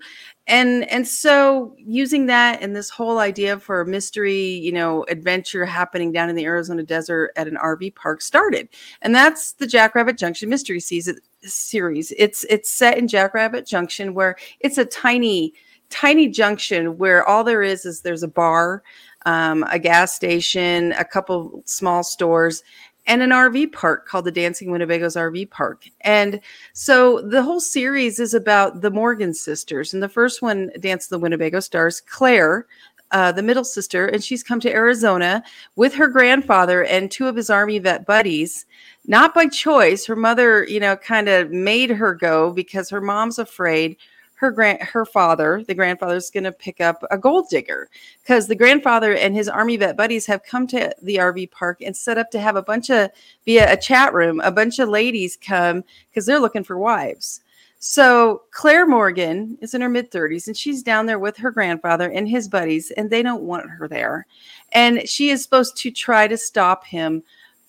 and 0.48 0.90
and 0.92 1.08
so 1.08 1.74
using 1.78 2.26
that 2.26 2.62
and 2.62 2.76
this 2.76 2.90
whole 2.90 3.20
idea 3.20 3.58
for 3.60 3.82
a 3.82 3.86
mystery 3.86 4.44
you 4.44 4.72
know 4.72 5.06
adventure 5.08 5.66
happening 5.66 6.12
down 6.12 6.30
in 6.30 6.36
the 6.36 6.44
arizona 6.44 6.84
desert 6.84 7.32
at 7.38 7.48
an 7.48 7.56
rv 7.64 7.96
park 7.96 8.22
started 8.22 8.68
and 9.02 9.16
that's 9.16 9.54
the 9.54 9.68
jackrabbit 9.68 10.18
junction 10.18 10.50
mystery 10.50 10.80
series 10.80 12.12
it's 12.18 12.44
it's 12.50 12.70
set 12.70 12.98
in 12.98 13.08
jackrabbit 13.08 13.66
junction 13.66 14.14
where 14.14 14.36
it's 14.60 14.78
a 14.78 14.86
tiny 14.86 15.54
tiny 15.90 16.28
junction 16.28 16.98
where 16.98 17.26
all 17.26 17.44
there 17.44 17.62
is 17.62 17.86
is 17.86 18.02
there's 18.02 18.24
a 18.24 18.28
bar 18.28 18.84
um, 19.26 19.64
a 19.70 19.80
gas 19.80 20.14
station 20.14 20.92
a 20.94 21.06
couple 21.06 21.62
small 21.66 22.04
stores 22.04 22.64
and 23.06 23.22
an 23.22 23.32
RV 23.32 23.74
park 23.74 24.08
called 24.08 24.26
the 24.26 24.32
Dancing 24.32 24.70
Winnebagos 24.70 25.18
RV 25.18 25.50
Park. 25.50 25.86
And 26.02 26.40
so 26.74 27.22
the 27.22 27.44
whole 27.44 27.60
series 27.60 28.20
is 28.20 28.34
about 28.34 28.82
the 28.82 28.92
Morgan 28.92 29.34
sisters. 29.34 29.94
And 29.94 30.02
the 30.02 30.10
first 30.10 30.42
one, 30.42 30.72
Dance 30.80 31.08
the 31.08 31.20
Winnebago, 31.20 31.60
stars 31.60 32.02
Claire, 32.02 32.66
uh, 33.12 33.32
the 33.32 33.44
middle 33.44 33.64
sister, 33.64 34.08
and 34.08 34.24
she's 34.24 34.42
come 34.42 34.60
to 34.60 34.72
Arizona 34.72 35.44
with 35.76 35.94
her 35.94 36.08
grandfather 36.08 36.84
and 36.84 37.12
two 37.12 37.28
of 37.28 37.36
his 37.36 37.50
army 37.50 37.78
vet 37.78 38.06
buddies. 38.08 38.66
Not 39.06 39.36
by 39.36 39.48
choice. 39.48 40.06
Her 40.06 40.16
mother, 40.16 40.64
you 40.64 40.80
know, 40.80 40.96
kind 40.96 41.30
of 41.30 41.52
made 41.52 41.92
her 41.92 42.16
go 42.16 42.52
because 42.52 42.90
her 42.90 43.02
mom's 43.02 43.38
afraid 43.38 43.98
her 44.44 44.52
grand 44.52 44.82
her 44.82 45.06
father, 45.06 45.64
the 45.66 45.74
grandfather, 45.74 46.18
is 46.18 46.30
going 46.30 46.44
to 46.44 46.52
pick 46.52 46.82
up 46.82 47.02
a 47.10 47.18
gold 47.18 47.48
digger 47.50 47.90
because 48.22 48.46
the 48.46 48.56
grandfather 48.56 49.16
and 49.16 49.34
his 49.34 49.48
army 49.48 49.78
vet 49.78 49.96
buddies 49.96 50.26
have 50.26 50.44
come 50.44 50.68
to 50.68 50.94
the 51.02 51.16
RV 51.16 51.50
park 51.52 51.82
and 51.82 51.96
set 51.96 52.18
up 52.18 52.30
to 52.32 52.42
have 52.42 52.58
a 52.58 52.62
bunch 52.62 52.90
of 52.90 53.10
via 53.46 53.72
a 53.72 53.78
chat 53.78 54.14
room, 54.14 54.42
a 54.42 54.52
bunch 54.52 54.80
of 54.80 54.90
ladies 54.90 55.38
come 55.38 55.82
because 56.10 56.26
they're 56.26 56.42
looking 56.42 56.66
for 56.66 56.78
wives. 56.78 57.40
So 57.80 58.44
Claire 58.52 58.86
Morgan 58.86 59.58
is 59.62 59.74
in 59.74 59.80
her 59.80 59.88
mid 59.88 60.12
30s 60.12 60.48
and 60.48 60.58
she's 60.58 60.84
down 60.84 61.06
there 61.06 61.20
with 61.20 61.38
her 61.38 61.50
grandfather 61.50 62.12
and 62.12 62.28
his 62.28 62.50
buddies, 62.50 62.92
and 62.92 63.10
they 63.10 63.24
don't 63.24 63.44
want 63.44 63.70
her 63.70 63.88
there. 63.88 64.26
And 64.74 65.08
she 65.08 65.30
is 65.30 65.42
supposed 65.42 65.78
to 65.78 65.90
try 65.90 66.28
to 66.28 66.38
stop 66.38 66.86
him 66.86 67.24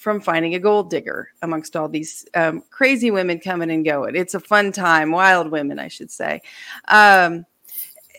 from 0.05 0.21
finding 0.21 0.55
a 0.55 0.59
gold 0.59 0.91
digger 0.91 1.31
amongst 1.41 1.75
all 1.75 1.89
these 1.89 2.27
um, 2.35 2.63
crazy 2.69 3.11
women 3.11 3.41
coming 3.41 3.71
and 3.71 3.87
going. 3.87 4.15
It's 4.15 4.35
a 4.35 4.39
fun 4.39 4.71
time, 4.71 5.11
wild 5.11 5.51
women, 5.51 5.79
I 5.79 5.89
should 5.89 6.11
say. 6.11 6.43
Um, 6.89 7.47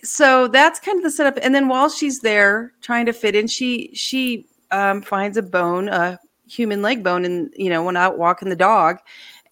so 0.04 0.48
that's 0.48 0.80
kind 0.80 0.98
of 0.98 1.04
the 1.04 1.12
setup. 1.12 1.38
And 1.44 1.54
then 1.54 1.68
while 1.68 1.88
she's 1.88 2.22
there 2.22 2.74
trying 2.82 3.06
to 3.06 3.14
fit 3.14 3.36
in, 3.36 3.46
she 3.46 3.92
she 3.94 4.48
um, 4.72 5.04
finds 5.04 5.38
a 5.38 5.44
bone, 5.44 5.88
a 5.88 6.20
human 6.48 6.82
leg 6.82 7.04
bone, 7.04 7.24
and 7.24 7.54
you 7.56 7.70
know, 7.70 7.84
when 7.84 7.96
out 7.96 8.18
walking 8.18 8.50
the 8.50 8.56
dog, 8.56 8.98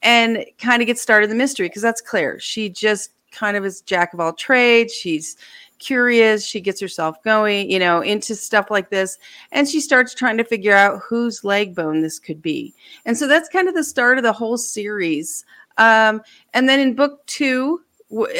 and 0.02 0.44
kind 0.58 0.82
of 0.82 0.88
gets 0.88 1.04
started 1.04 1.30
the 1.30 1.36
mystery 1.36 1.70
because 1.70 1.84
that's 1.84 2.02
Claire. 2.02 2.40
She 2.40 2.68
just 2.68 3.12
kind 3.32 3.56
of 3.56 3.64
is 3.64 3.82
jack 3.82 4.12
of 4.16 4.20
all 4.20 4.34
trades. 4.34 4.92
She's 4.92 5.38
curious. 5.84 6.46
She 6.46 6.62
gets 6.62 6.80
herself 6.80 7.22
going, 7.24 7.70
you 7.70 7.80
know, 7.80 8.02
into 8.02 8.36
stuff 8.36 8.72
like 8.72 8.90
this. 8.90 9.18
And 9.52 9.68
she 9.68 9.82
starts 9.82 10.14
trying 10.14 10.38
to 10.38 10.44
figure 10.44 10.76
out 10.76 11.02
whose 11.08 11.44
leg 11.44 11.76
bone 11.76 12.02
this 12.02 12.20
could 12.20 12.42
be. 12.42 12.74
And 13.06 13.18
so 13.18 13.28
that's 13.28 13.50
kind 13.50 13.68
of 13.68 13.76
the 13.76 13.84
start 13.84 14.18
of 14.18 14.24
the 14.24 14.34
whole 14.34 14.58
series. 14.58 15.46
Um, 15.78 16.22
and 16.54 16.70
then 16.70 16.80
in 16.80 16.96
book 16.96 17.26
two, 17.26 17.82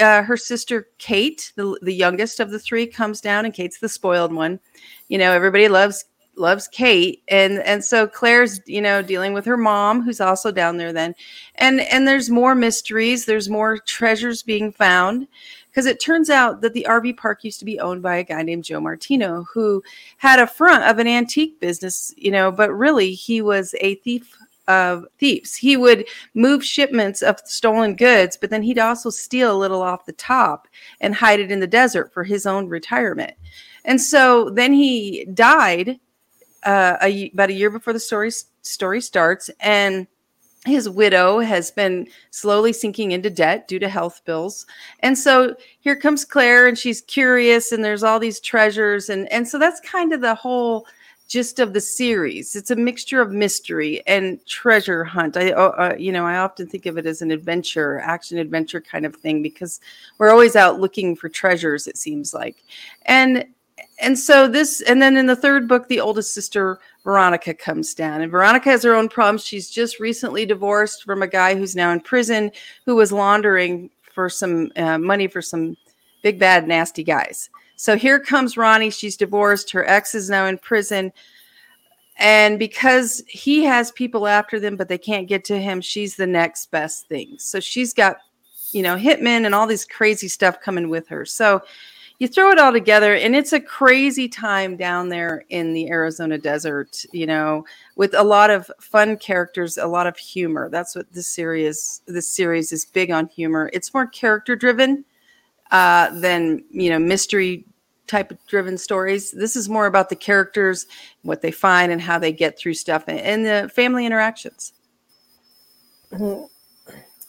uh, 0.02 0.22
her 0.24 0.38
sister 0.38 0.88
Kate, 1.00 1.52
the, 1.56 1.78
the 1.82 1.94
youngest 1.94 2.40
of 2.40 2.52
the 2.52 2.60
three, 2.60 2.86
comes 2.86 3.22
down, 3.22 3.46
and 3.46 3.54
Kate's 3.54 3.80
the 3.80 3.90
spoiled 3.90 4.34
one. 4.34 4.60
You 5.08 5.18
know, 5.18 5.32
everybody 5.32 5.68
loves 5.68 6.06
loves 6.36 6.68
Kate 6.68 7.22
and 7.28 7.60
and 7.60 7.84
so 7.86 8.08
Claire's 8.08 8.60
you 8.66 8.82
know 8.82 9.02
dealing 9.02 9.34
with 9.34 9.46
her 9.46 9.58
mom 9.58 10.02
who's 10.02 10.20
also 10.20 10.52
down 10.52 10.78
there 10.78 10.92
then 10.92 11.14
and 11.56 11.82
and 11.82 12.08
there's 12.08 12.30
more 12.30 12.56
mysteries 12.56 13.26
there's 13.26 13.50
more 13.50 13.78
treasures 13.78 14.42
being 14.42 14.72
found 14.72 15.28
because 15.74 15.88
it 15.88 16.00
turns 16.00 16.30
out 16.30 16.62
that 16.62 16.74
the 16.74 16.86
RV 16.88 17.18
park 17.18 17.44
used 17.44 17.58
to 17.58 17.66
be 17.66 17.80
owned 17.80 18.04
by 18.04 18.18
a 18.18 18.24
guy 18.24 18.44
named 18.44 18.64
Joe 18.64 18.80
Martino 18.80 19.44
who 19.52 19.82
had 20.18 20.38
a 20.38 20.46
front 20.46 20.84
of 20.84 21.00
an 21.00 21.08
antique 21.08 21.60
business, 21.60 22.14
you 22.16 22.30
know, 22.30 22.52
but 22.52 22.72
really 22.72 23.16
he 23.16 23.42
was 23.42 23.74
a 23.82 23.96
thief 23.96 24.38
of 24.68 25.04
thieves. 25.18 25.56
He 25.56 25.76
would 25.76 26.06
move 26.36 26.64
shipments 26.64 27.24
of 27.24 27.40
stolen 27.46 27.96
goods, 27.96 28.38
but 28.38 28.52
then 28.52 28.62
he'd 28.62 28.78
also 28.78 29.10
steal 29.10 29.52
a 29.52 29.58
little 29.58 29.82
off 29.82 30.06
the 30.06 30.14
top 30.14 30.68
and 31.02 31.16
hide 31.16 31.40
it 31.40 31.52
in 31.52 31.60
the 31.60 31.66
desert 31.66 32.14
for 32.14 32.24
his 32.24 32.46
own 32.46 32.68
retirement. 32.70 33.34
And 33.84 34.00
so 34.00 34.52
then 34.52 34.74
he 34.74 35.26
died 35.34 36.00
uh, 36.62 36.98
a, 37.02 37.32
about 37.32 37.50
a 37.50 37.54
year 37.54 37.72
before 37.72 37.94
the 37.94 38.00
story 38.00 38.32
story 38.62 39.02
starts, 39.02 39.50
and 39.60 40.08
his 40.66 40.90
widow 40.90 41.40
has 41.40 41.72
been 41.72 42.08
slowly 42.32 42.72
sinking 42.72 43.12
into 43.12 43.30
debt 43.30 43.68
due 43.68 43.80
to 43.80 43.90
health 43.90 44.22
bills. 44.26 44.66
And 45.02 45.18
so 45.18 45.56
here 45.82 45.96
comes 45.96 46.24
claire 46.24 46.68
and 46.68 46.78
she's 46.78 47.02
curious 47.02 47.72
and 47.72 47.84
there's 47.84 48.04
all 48.04 48.20
these 48.20 48.40
treasures. 48.40 49.10
And 49.10 49.32
and 49.32 49.48
so 49.48 49.60
that's 49.60 49.80
kind 49.82 50.14
of 50.14 50.22
the 50.22 50.36
whole 50.36 50.88
gist 51.28 51.60
of 51.60 51.74
the 51.74 51.82
series. 51.82 52.56
It's 52.56 52.72
a 52.72 52.76
mixture 52.76 53.22
of 53.22 53.32
mystery 53.32 54.06
and 54.08 54.46
treasure 54.46 55.04
hunt. 55.04 55.36
I 55.36 55.52
uh, 55.52 55.70
uh 55.70 55.96
you 55.98 56.12
know 56.12 56.26
i 56.26 56.38
often 56.38 56.68
think 56.68 56.86
of 56.86 56.98
it 56.98 57.06
as 57.06 57.22
an 57.22 57.32
adventure 57.32 58.00
action 58.00 58.38
adventure 58.38 58.82
kind 58.82 59.06
of 59.06 59.16
thing 59.16 59.42
because 59.42 59.82
we're 60.18 60.30
always 60.30 60.56
out 60.56 60.80
looking 60.80 61.16
for 61.16 61.28
treasures 61.30 61.88
it 61.88 61.98
seems 61.98 62.34
like. 62.34 62.64
And 63.06 63.48
and 64.00 64.18
so 64.18 64.48
this 64.48 64.82
and 64.82 65.02
then 65.02 65.18
in 65.18 65.28
the 65.28 65.36
third 65.36 65.68
book 65.68 65.88
the 65.88 66.00
oldest 66.00 66.34
sister 66.34 66.80
veronica 67.04 67.54
comes 67.54 67.94
down. 67.94 68.22
And 68.22 68.32
veronica 68.32 68.70
has 68.70 68.84
her 68.84 68.96
own 68.96 69.10
problems. 69.10 69.46
She's 69.46 69.70
just 69.70 70.00
recently 70.00 70.46
divorced 70.46 71.04
from 71.04 71.22
a 71.22 71.28
guy 71.28 71.56
who's 71.56 71.76
now 71.76 71.92
in 71.92 72.00
prison 72.00 72.52
who 72.86 72.96
was 72.96 73.12
laundering 73.12 73.90
for 74.14 74.30
some 74.30 74.72
uh, 74.76 74.98
money 74.98 75.28
for 75.28 75.42
some 75.42 75.76
big 76.22 76.40
bad 76.40 76.68
nasty 76.68 77.04
guys. 77.04 77.50
So 77.76 77.98
here 77.98 78.20
comes 78.20 78.58
ronnie. 78.58 78.90
She's 78.90 79.18
divorced. 79.18 79.72
Her 79.72 79.88
ex 79.88 80.16
is 80.16 80.30
now 80.30 80.46
in 80.46 80.58
prison. 80.58 81.12
And 82.18 82.60
because 82.60 83.24
he 83.28 83.64
has 83.64 83.92
people 83.92 84.28
after 84.28 84.60
them 84.60 84.76
but 84.76 84.88
they 84.88 85.00
can't 85.00 85.28
get 85.28 85.44
to 85.46 85.60
him 85.60 85.82
she's 85.82 86.16
the 86.16 86.28
next 86.28 86.72
best 86.72 87.08
thing. 87.08 87.36
So 87.38 87.60
she's 87.60 87.94
got 87.94 88.18
you 88.72 88.82
know 88.82 88.96
hitmen 88.96 89.46
and 89.46 89.54
all 89.54 89.68
these 89.68 89.86
crazy 89.86 90.28
stuff 90.28 90.62
coming 90.62 90.90
with 90.90 91.08
her. 91.10 91.26
So 91.26 91.62
you 92.20 92.28
throw 92.28 92.52
it 92.52 92.60
all 92.60 92.72
together 92.72 93.16
and 93.16 93.36
it's 93.36 93.54
a 93.54 93.60
crazy 93.60 94.30
time 94.30 94.78
down 94.78 95.10
there 95.10 95.44
in 95.50 95.74
the 95.74 95.90
Arizona 95.90 96.38
desert, 96.38 97.06
you 97.12 97.26
know, 97.26 97.66
with 97.96 98.14
a 98.14 98.24
lot 98.24 98.50
of 98.50 98.70
fun 98.80 99.18
characters, 99.18 99.78
a 99.78 99.88
lot 99.88 100.08
of 100.08 100.18
humor. 100.18 100.70
That's 100.70 100.96
what 100.96 101.12
this 101.12 101.28
series 101.28 102.02
this 102.06 102.28
series 102.28 102.72
is 102.72 102.86
big 102.86 103.12
on 103.12 103.28
humor. 103.28 103.70
It's 103.74 103.94
more 103.94 104.08
character 104.08 104.56
driven 104.56 105.06
uh, 105.72 106.12
than, 106.20 106.64
you 106.70 106.90
know, 106.90 107.00
mystery 107.00 107.66
type 108.08 108.32
of 108.32 108.38
driven 108.48 108.78
stories. 108.78 109.32
This 109.32 109.56
is 109.56 109.68
more 109.68 109.88
about 109.88 110.10
the 110.10 110.16
characters, 110.16 110.86
what 111.24 111.42
they 111.42 111.52
find 111.52 111.92
and 111.92 112.02
how 112.02 112.20
they 112.20 112.32
get 112.32 112.58
through 112.58 112.76
stuff 112.76 113.06
and, 113.08 113.20
and 113.20 113.46
the 113.46 113.70
family 113.70 114.06
interactions. 114.06 114.74
Mm-hmm. 116.12 116.46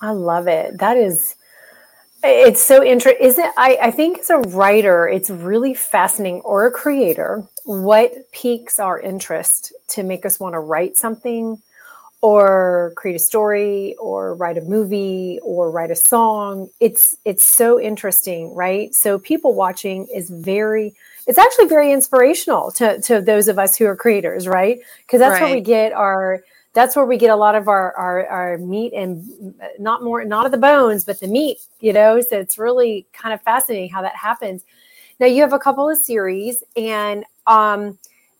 I 0.01 0.11
love 0.11 0.47
it. 0.47 0.79
That 0.79 0.97
is 0.99 1.37
it's 2.25 2.63
so 2.63 2.83
interesting. 2.83 3.27
Is 3.27 3.39
it? 3.39 3.51
I, 3.57 3.79
I 3.83 3.91
think 3.91 4.19
as 4.19 4.31
a 4.31 4.39
writer, 4.39 5.07
it's 5.09 5.31
really 5.31 5.75
fascinating, 5.75 6.41
or 6.41 6.67
a 6.67 6.71
creator, 6.71 7.45
what 7.65 8.31
piques 8.33 8.79
our 8.79 8.99
interest 8.99 9.73
to 9.89 10.03
make 10.03 10.25
us 10.25 10.41
want 10.41 10.55
to 10.55 10.59
write 10.59 10.97
something, 10.97 11.61
or 12.21 12.93
create 12.97 13.17
a 13.17 13.19
story, 13.19 13.95
or 14.01 14.35
write 14.35 14.59
a 14.59 14.63
movie, 14.63 15.39
or 15.43 15.71
write 15.71 15.91
a 15.91 15.97
song. 15.97 16.69
It's 16.81 17.17
it's 17.25 17.45
so 17.45 17.81
interesting, 17.81 18.55
right? 18.55 18.95
So 18.95 19.19
people 19.19 19.55
watching 19.55 20.07
is 20.15 20.31
very. 20.31 20.95
It's 21.27 21.39
actually 21.39 21.69
very 21.69 21.93
inspirational 21.93 22.71
to 22.73 23.01
to 23.03 23.21
those 23.21 23.49
of 23.49 23.59
us 23.59 23.77
who 23.77 23.87
are 23.87 23.97
creators, 23.97 24.47
right? 24.47 24.81
Because 25.07 25.21
that's 25.21 25.41
right. 25.41 25.43
where 25.43 25.55
we 25.55 25.61
get 25.61 25.93
our 25.93 26.43
that's 26.75 26.97
where 26.97 27.07
we 27.07 27.17
get 27.17 27.31
a 27.31 27.37
lot 27.37 27.55
of 27.55 27.69
our, 27.69 27.93
our, 27.97 28.27
our 28.27 28.59
meat 28.59 28.93
and 28.93 29.55
not 29.79 30.03
more 30.03 30.25
not 30.25 30.45
of 30.45 30.53
the 30.53 30.59
bones 30.59 31.05
but 31.05 31.19
the 31.21 31.29
meat 31.29 31.59
you 31.81 31.93
know? 31.93 32.21
So 32.21 32.39
it's 32.39 32.59
really 32.59 33.07
kind 33.13 33.33
of 33.33 33.41
fascinating 33.43 33.91
how 33.91 34.03
that 34.03 34.17
happens. 34.17 34.65
Now 35.21 35.27
you 35.27 35.41
have 35.43 35.53
a 35.53 35.59
couple 35.59 35.89
of 35.89 35.99
series 35.99 36.63
and 36.77 37.25
um, 37.47 37.99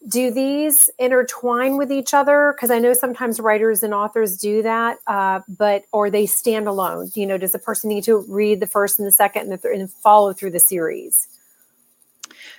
do 0.09 0.31
these 0.31 0.91
intertwine 0.99 1.77
with 1.77 1.91
each 1.93 2.13
other? 2.13 2.55
Because 2.55 2.71
i 2.71 2.79
know 2.79 2.93
sometimes 2.93 3.41
writers 3.41 3.83
and 3.83 3.95
authors 3.95 4.37
do 4.37 4.63
that 4.63 4.99
uh, 5.07 5.41
but 5.49 5.85
or 5.93 6.11
they 6.11 6.27
stand 6.27 6.67
alone. 6.67 7.11
You 7.15 7.27
know 7.27 7.39
does 7.39 7.53
the 7.53 7.59
person 7.59 7.89
need 7.89 8.05
to 8.05 8.25
read 8.29 8.61
the 8.61 8.67
first 8.67 8.99
and 8.99 9.07
the 9.07 9.13
second 9.13 9.43
and, 9.43 9.53
the 9.53 9.59
th- 9.59 9.79
and 9.79 9.91
follow 9.91 10.33
through 10.33 10.51
the 10.51 10.61
series 10.61 11.29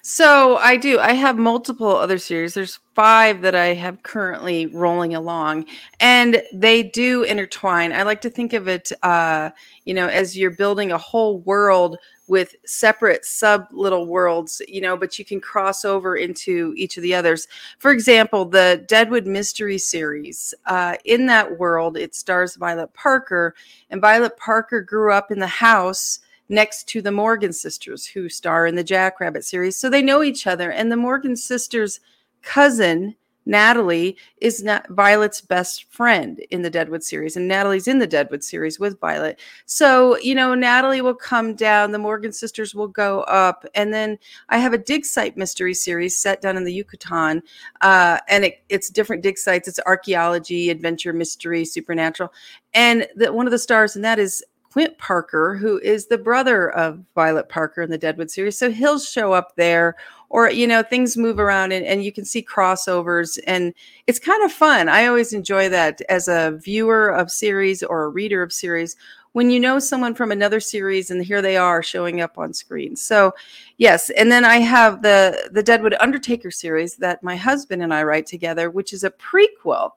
so 0.07 0.57
I 0.57 0.77
do. 0.77 0.99
I 0.99 1.13
have 1.13 1.35
multiple 1.35 1.87
other 1.87 2.19
series. 2.19 2.53
There's 2.53 2.77
five 2.93 3.41
that 3.41 3.55
I 3.55 3.73
have 3.73 4.03
currently 4.03 4.67
rolling 4.67 5.15
along, 5.15 5.65
and 5.99 6.43
they 6.53 6.83
do 6.83 7.23
intertwine. 7.23 7.91
I 7.91 8.03
like 8.03 8.21
to 8.21 8.29
think 8.29 8.53
of 8.53 8.67
it, 8.67 8.91
uh, 9.01 9.49
you 9.83 9.95
know, 9.95 10.05
as 10.05 10.37
you're 10.37 10.51
building 10.51 10.91
a 10.91 10.97
whole 10.99 11.39
world 11.39 11.97
with 12.27 12.55
separate 12.67 13.25
sub 13.25 13.65
little 13.71 14.05
worlds, 14.05 14.61
you 14.67 14.79
know, 14.79 14.95
but 14.95 15.17
you 15.17 15.25
can 15.25 15.41
cross 15.41 15.83
over 15.83 16.15
into 16.15 16.71
each 16.77 16.97
of 16.97 17.01
the 17.01 17.15
others. 17.15 17.47
For 17.79 17.89
example, 17.89 18.45
the 18.45 18.85
Deadwood 18.87 19.25
Mystery 19.25 19.79
series. 19.79 20.53
Uh, 20.67 20.97
in 21.05 21.25
that 21.25 21.57
world, 21.57 21.97
it 21.97 22.13
stars 22.13 22.57
Violet 22.57 22.93
Parker, 22.93 23.55
and 23.89 24.01
Violet 24.01 24.37
Parker 24.37 24.81
grew 24.81 25.11
up 25.11 25.31
in 25.31 25.39
the 25.39 25.47
house 25.47 26.19
next 26.49 26.87
to 26.89 27.01
the 27.01 27.11
Morgan 27.11 27.53
sisters 27.53 28.05
who 28.05 28.29
star 28.29 28.67
in 28.67 28.75
the 28.75 28.83
Jackrabbit 28.83 29.43
series. 29.43 29.75
So 29.75 29.89
they 29.89 30.01
know 30.01 30.23
each 30.23 30.47
other. 30.47 30.71
And 30.71 30.91
the 30.91 30.97
Morgan 30.97 31.35
sisters' 31.35 31.99
cousin, 32.41 33.15
Natalie, 33.47 34.17
is 34.41 34.63
not 34.63 34.89
Violet's 34.89 35.41
best 35.41 35.83
friend 35.91 36.39
in 36.49 36.61
the 36.61 36.69
Deadwood 36.69 37.03
series. 37.03 37.35
And 37.35 37.47
Natalie's 37.47 37.87
in 37.87 37.99
the 37.99 38.07
Deadwood 38.07 38.43
series 38.43 38.79
with 38.79 38.99
Violet. 38.99 39.39
So, 39.65 40.17
you 40.17 40.33
know, 40.33 40.55
Natalie 40.55 41.01
will 41.01 41.15
come 41.15 41.55
down, 41.55 41.91
the 41.91 41.99
Morgan 41.99 42.31
sisters 42.31 42.73
will 42.73 42.87
go 42.87 43.21
up. 43.21 43.65
And 43.75 43.93
then 43.93 44.17
I 44.49 44.57
have 44.57 44.73
a 44.73 44.79
dig 44.79 45.05
site 45.05 45.37
mystery 45.37 45.73
series 45.73 46.17
set 46.17 46.41
down 46.41 46.57
in 46.57 46.63
the 46.63 46.73
Yucatan. 46.73 47.43
Uh, 47.81 48.19
and 48.27 48.45
it, 48.45 48.63
it's 48.69 48.89
different 48.89 49.23
dig 49.23 49.37
sites. 49.37 49.67
It's 49.67 49.79
archaeology, 49.85 50.69
adventure, 50.69 51.13
mystery, 51.13 51.65
supernatural. 51.65 52.33
And 52.73 53.07
the, 53.15 53.31
one 53.31 53.47
of 53.47 53.51
the 53.51 53.59
stars 53.59 53.95
in 53.95 54.01
that 54.03 54.19
is 54.19 54.43
Quint 54.75 54.97
Parker, 54.97 55.55
who 55.55 55.79
is 55.79 56.07
the 56.07 56.17
brother 56.17 56.69
of 56.71 56.99
Violet 57.15 57.47
Parker 57.47 57.81
in 57.81 57.89
the 57.89 57.97
Deadwood 57.97 58.29
series. 58.29 58.57
So 58.59 58.69
he'll 58.69 58.99
show 58.99 59.31
up 59.31 59.55
there, 59.55 59.95
or, 60.27 60.51
you 60.51 60.67
know, 60.67 60.83
things 60.83 61.15
move 61.15 61.39
around 61.39 61.71
and, 61.71 61.85
and 61.85 62.03
you 62.03 62.11
can 62.11 62.25
see 62.25 62.43
crossovers. 62.43 63.39
And 63.47 63.73
it's 64.05 64.19
kind 64.19 64.43
of 64.43 64.51
fun. 64.51 64.89
I 64.89 65.05
always 65.05 65.31
enjoy 65.31 65.69
that 65.69 66.01
as 66.09 66.27
a 66.27 66.59
viewer 66.61 67.07
of 67.07 67.31
series 67.31 67.83
or 67.83 68.03
a 68.03 68.09
reader 68.09 68.43
of 68.43 68.51
series 68.51 68.97
when 69.31 69.49
you 69.49 69.61
know 69.61 69.79
someone 69.79 70.13
from 70.13 70.33
another 70.33 70.59
series 70.59 71.09
and 71.09 71.23
here 71.23 71.41
they 71.41 71.55
are 71.55 71.81
showing 71.81 72.19
up 72.19 72.37
on 72.37 72.53
screen. 72.53 72.97
So, 72.97 73.33
yes, 73.77 74.09
and 74.09 74.29
then 74.29 74.43
I 74.43 74.57
have 74.57 75.01
the 75.01 75.49
the 75.53 75.63
Deadwood 75.63 75.95
Undertaker 76.01 76.51
series 76.51 76.97
that 76.97 77.23
my 77.23 77.37
husband 77.37 77.81
and 77.81 77.93
I 77.93 78.03
write 78.03 78.25
together, 78.25 78.69
which 78.69 78.91
is 78.91 79.05
a 79.05 79.11
prequel 79.11 79.91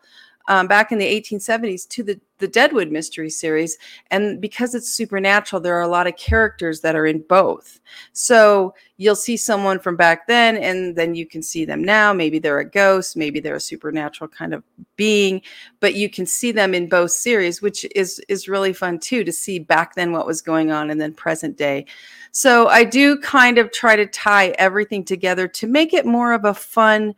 um, 0.49 0.67
back 0.67 0.91
in 0.91 0.99
the 0.99 1.21
1870s 1.21 1.87
to 1.89 2.03
the, 2.03 2.21
the 2.39 2.49
Deadwood 2.49 2.91
Mystery 2.91 3.29
Series. 3.29 3.77
And 4.11 4.41
because 4.41 4.75
it's 4.75 4.89
supernatural, 4.89 5.61
there 5.61 5.77
are 5.77 5.83
a 5.83 5.89
lot 5.89 6.07
of 6.07 6.17
characters 6.17 6.81
that 6.81 6.97
are 6.97 7.07
in 7.07 7.21
both. 7.29 7.81
So 8.13 8.75
you'll 8.97 9.15
see 9.15 9.37
someone 9.37 9.79
from 9.79 9.95
back 9.95 10.27
then, 10.27 10.57
and 10.57 10.97
then 10.97 11.15
you 11.15 11.27
can 11.27 11.43
see 11.43 11.67
them 11.67 11.85
now. 11.85 12.15
Maybe 12.15 12.39
they're 12.39 12.59
a 12.59 12.69
ghost, 12.69 13.17
maybe 13.17 13.41
they're 13.41 13.57
a 13.57 13.61
supernatural 13.61 14.29
kind 14.29 14.55
of 14.55 14.65
being, 14.97 15.43
but 15.81 15.95
you 15.95 16.09
can 16.09 16.25
see 16.25 16.51
them 16.51 16.75
in 16.75 16.89
both 16.89 17.11
series, 17.11 17.61
which 17.61 17.87
is 17.95 18.19
is 18.29 18.49
really 18.49 18.73
fun 18.73 18.99
too 18.99 19.25
to 19.25 19.33
see 19.33 19.59
back 19.59 19.95
then 19.95 20.13
what 20.13 20.27
was 20.27 20.41
going 20.41 20.73
on 20.73 20.91
and 20.91 21.01
then 21.01 21.13
present 21.13 21.59
day. 21.59 21.85
So 22.33 22.69
I 22.69 22.85
do 22.85 23.19
kind 23.21 23.59
of 23.59 23.71
try 23.73 23.97
to 23.97 24.07
tie 24.07 24.49
everything 24.59 25.05
together 25.05 25.47
to 25.49 25.67
make 25.67 25.93
it 25.93 26.07
more 26.07 26.33
of 26.33 26.45
a 26.45 26.55
fun 26.55 27.15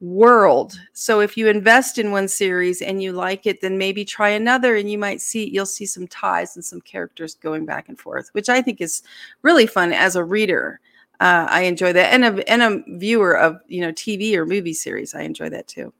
world. 0.00 0.78
So 0.92 1.20
if 1.20 1.36
you 1.36 1.48
invest 1.48 1.98
in 1.98 2.10
one 2.10 2.28
series 2.28 2.82
and 2.82 3.02
you 3.02 3.12
like 3.12 3.46
it, 3.46 3.60
then 3.60 3.78
maybe 3.78 4.04
try 4.04 4.30
another 4.30 4.76
and 4.76 4.90
you 4.90 4.98
might 4.98 5.20
see 5.20 5.48
you'll 5.48 5.66
see 5.66 5.86
some 5.86 6.06
ties 6.08 6.56
and 6.56 6.64
some 6.64 6.80
characters 6.80 7.34
going 7.34 7.64
back 7.64 7.88
and 7.88 7.98
forth, 7.98 8.28
which 8.32 8.48
I 8.48 8.60
think 8.60 8.80
is 8.80 9.02
really 9.42 9.66
fun 9.66 9.92
as 9.92 10.16
a 10.16 10.24
reader. 10.24 10.80
Uh, 11.20 11.46
I 11.48 11.62
enjoy 11.62 11.92
that, 11.92 12.12
and 12.12 12.24
a 12.24 12.50
and 12.50 12.62
a 12.62 12.82
viewer 12.98 13.38
of 13.38 13.60
you 13.68 13.80
know 13.80 13.92
TV 13.92 14.34
or 14.34 14.44
movie 14.44 14.74
series. 14.74 15.14
I 15.14 15.22
enjoy 15.22 15.48
that 15.50 15.68
too. 15.68 15.92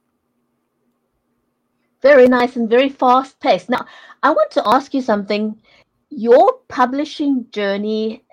Very 2.03 2.27
nice 2.27 2.57
and 2.57 2.69
very 2.69 2.89
fast 2.89 3.41
paced. 3.41 3.71
Now, 3.71 3.87
I 4.23 4.31
want 4.31 4.51
to 4.53 4.69
ask 4.69 4.93
you 4.93 5.01
something. 5.01 5.57
Your 6.11 6.59
publishing 6.69 7.47
journey 7.51 8.25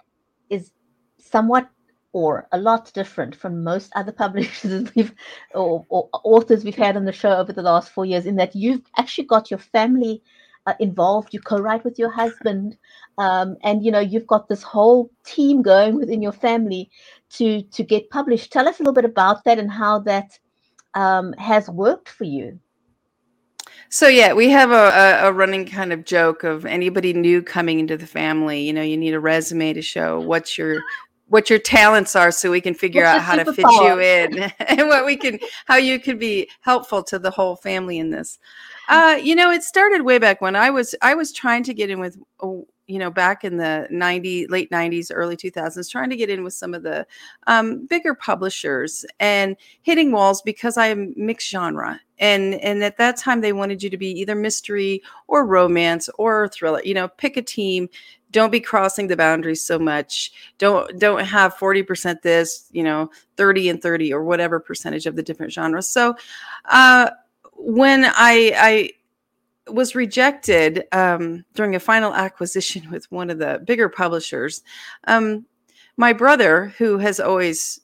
is 0.50 0.72
somewhat 1.18 1.70
or 2.14 2.48
a 2.52 2.58
lot 2.58 2.92
different 2.94 3.36
from 3.36 3.64
most 3.64 3.92
other 3.96 4.12
publishers 4.24 4.94
we've 4.96 5.14
or, 5.54 5.86
or, 5.90 6.10
authors 6.24 6.64
we've 6.64 6.76
had 6.76 6.98
on 6.98 7.06
the 7.06 7.12
show 7.12 7.38
over 7.38 7.54
the 7.54 7.62
last 7.62 7.92
four 7.92 8.06
years 8.06 8.26
in 8.26 8.36
that 8.36 8.56
you've 8.56 8.82
actually 8.98 9.26
got 9.26 9.50
your 9.50 9.60
family 9.60 10.22
uh, 10.68 10.74
involved 10.80 11.34
you 11.34 11.40
co-write 11.40 11.84
with 11.84 11.98
your 11.98 12.12
husband 12.12 12.78
um, 13.18 13.58
and 13.64 13.84
you 13.84 13.92
know 13.92 14.00
you've 14.00 14.28
got 14.28 14.48
this 14.48 14.62
whole 14.62 15.10
team 15.26 15.62
going 15.62 15.96
within 15.96 16.22
your 16.22 16.32
family 16.32 16.90
to 17.30 17.64
to 17.64 17.84
get 17.84 18.10
published 18.10 18.52
tell 18.52 18.68
us 18.68 18.80
a 18.80 18.84
little 18.84 18.94
bit 18.94 19.06
about 19.06 19.44
that 19.44 19.58
and 19.58 19.72
how 19.72 19.98
that 19.98 20.38
um, 20.94 21.34
has 21.34 21.68
worked 21.70 22.10
for 22.10 22.26
you 22.26 22.60
so 23.94 24.08
yeah, 24.08 24.32
we 24.32 24.50
have 24.50 24.72
a, 24.72 25.28
a, 25.28 25.34
running 25.34 25.66
kind 25.66 25.92
of 25.92 26.06
joke 26.06 26.46
of 26.46 26.66
anybody 26.66 27.12
new 27.12 27.42
coming 27.42 27.78
into 27.78 27.98
the 27.98 28.08
family. 28.08 28.62
You 28.62 28.72
know, 28.72 28.82
you 28.82 28.96
need 28.96 29.14
a 29.14 29.20
resume 29.20 29.74
to 29.74 29.82
show 29.82 30.18
what's 30.18 30.58
your 30.58 30.82
what 31.32 31.50
your 31.50 31.60
talents 31.60 32.14
are 32.14 32.30
so 32.30 32.52
we 32.52 32.60
can 32.60 32.74
figure 32.74 33.06
out 33.06 33.22
how 33.22 33.38
to 33.38 33.54
fit 33.54 33.66
you 33.66 34.00
in 34.00 34.40
and 34.60 34.90
what 34.90 35.06
we 35.06 35.16
can 35.16 35.40
how 35.66 35.78
you 35.78 35.98
could 35.98 36.20
be 36.20 36.50
helpful 36.60 37.02
to 37.02 37.18
the 37.18 37.32
whole 37.32 37.56
family 37.56 37.98
in 37.98 38.12
this. 38.12 38.38
Uh, 38.90 39.18
you 39.24 39.34
know 39.34 39.50
it 39.50 39.64
started 39.64 40.02
way 40.02 40.18
back 40.18 40.42
when 40.42 40.58
i 40.58 40.70
was 40.70 40.94
i 41.02 41.14
was 41.16 41.32
trying 41.32 41.64
to 41.64 41.74
get 41.74 41.90
in 41.90 42.02
with 42.02 42.18
oh, 42.42 42.68
you 42.88 43.00
know 43.00 43.10
back 43.10 43.46
in 43.46 43.56
the 43.56 43.88
90 43.90 44.48
late 44.48 44.70
90s 44.72 45.10
early 45.14 45.38
2000s 45.38 45.90
trying 45.90 46.10
to 46.10 46.18
get 46.18 46.30
in 46.30 46.44
with 46.44 46.54
some 46.54 46.74
of 46.74 46.84
the 46.84 47.08
um, 47.48 47.86
bigger 47.86 48.14
publishers 48.14 49.06
and 49.22 49.56
hitting 49.84 50.12
walls 50.12 50.42
because 50.42 50.76
i'm 50.78 51.14
mixed 51.16 51.50
genre. 51.50 52.00
And 52.20 52.56
and 52.56 52.84
at 52.84 52.98
that 52.98 53.18
time 53.18 53.42
they 53.42 53.54
wanted 53.54 53.82
you 53.82 53.90
to 53.90 53.98
be 53.98 54.12
either 54.12 54.36
mystery 54.36 55.02
or 55.28 55.46
romance 55.46 56.10
or 56.18 56.50
thriller 56.50 56.82
you 56.84 56.94
know 56.94 57.08
pick 57.08 57.38
a 57.38 57.42
team 57.42 57.88
don't 58.32 58.52
be 58.52 58.60
crossing 58.60 59.08
the 59.08 59.18
boundaries 59.18 59.62
so 59.62 59.78
much. 59.78 60.32
Don't 60.58 61.00
don't 61.00 61.24
have 61.24 61.56
40% 61.56 62.22
this 62.22 62.68
you 62.72 62.84
know 62.84 63.12
30 63.38 63.70
and 63.70 63.82
30 63.82 64.14
or 64.14 64.24
whatever 64.24 64.60
percentage 64.60 65.06
of 65.06 65.16
the 65.16 65.24
different 65.24 65.52
genres. 65.52 65.90
So 65.90 66.16
uh, 66.66 67.12
when 67.62 68.06
i 68.06 68.52
i 68.58 68.92
was 69.72 69.94
rejected 69.94 70.84
um, 70.92 71.46
during 71.54 71.76
a 71.76 71.80
final 71.80 72.14
acquisition 72.14 72.90
with 72.92 73.10
one 73.12 73.30
of 73.30 73.38
the 73.38 73.62
bigger 73.66 73.88
publishers 73.88 74.64
um, 75.08 75.46
my 75.98 76.12
brother 76.12 76.74
who 76.78 76.98
has 76.98 77.20
always 77.20 77.80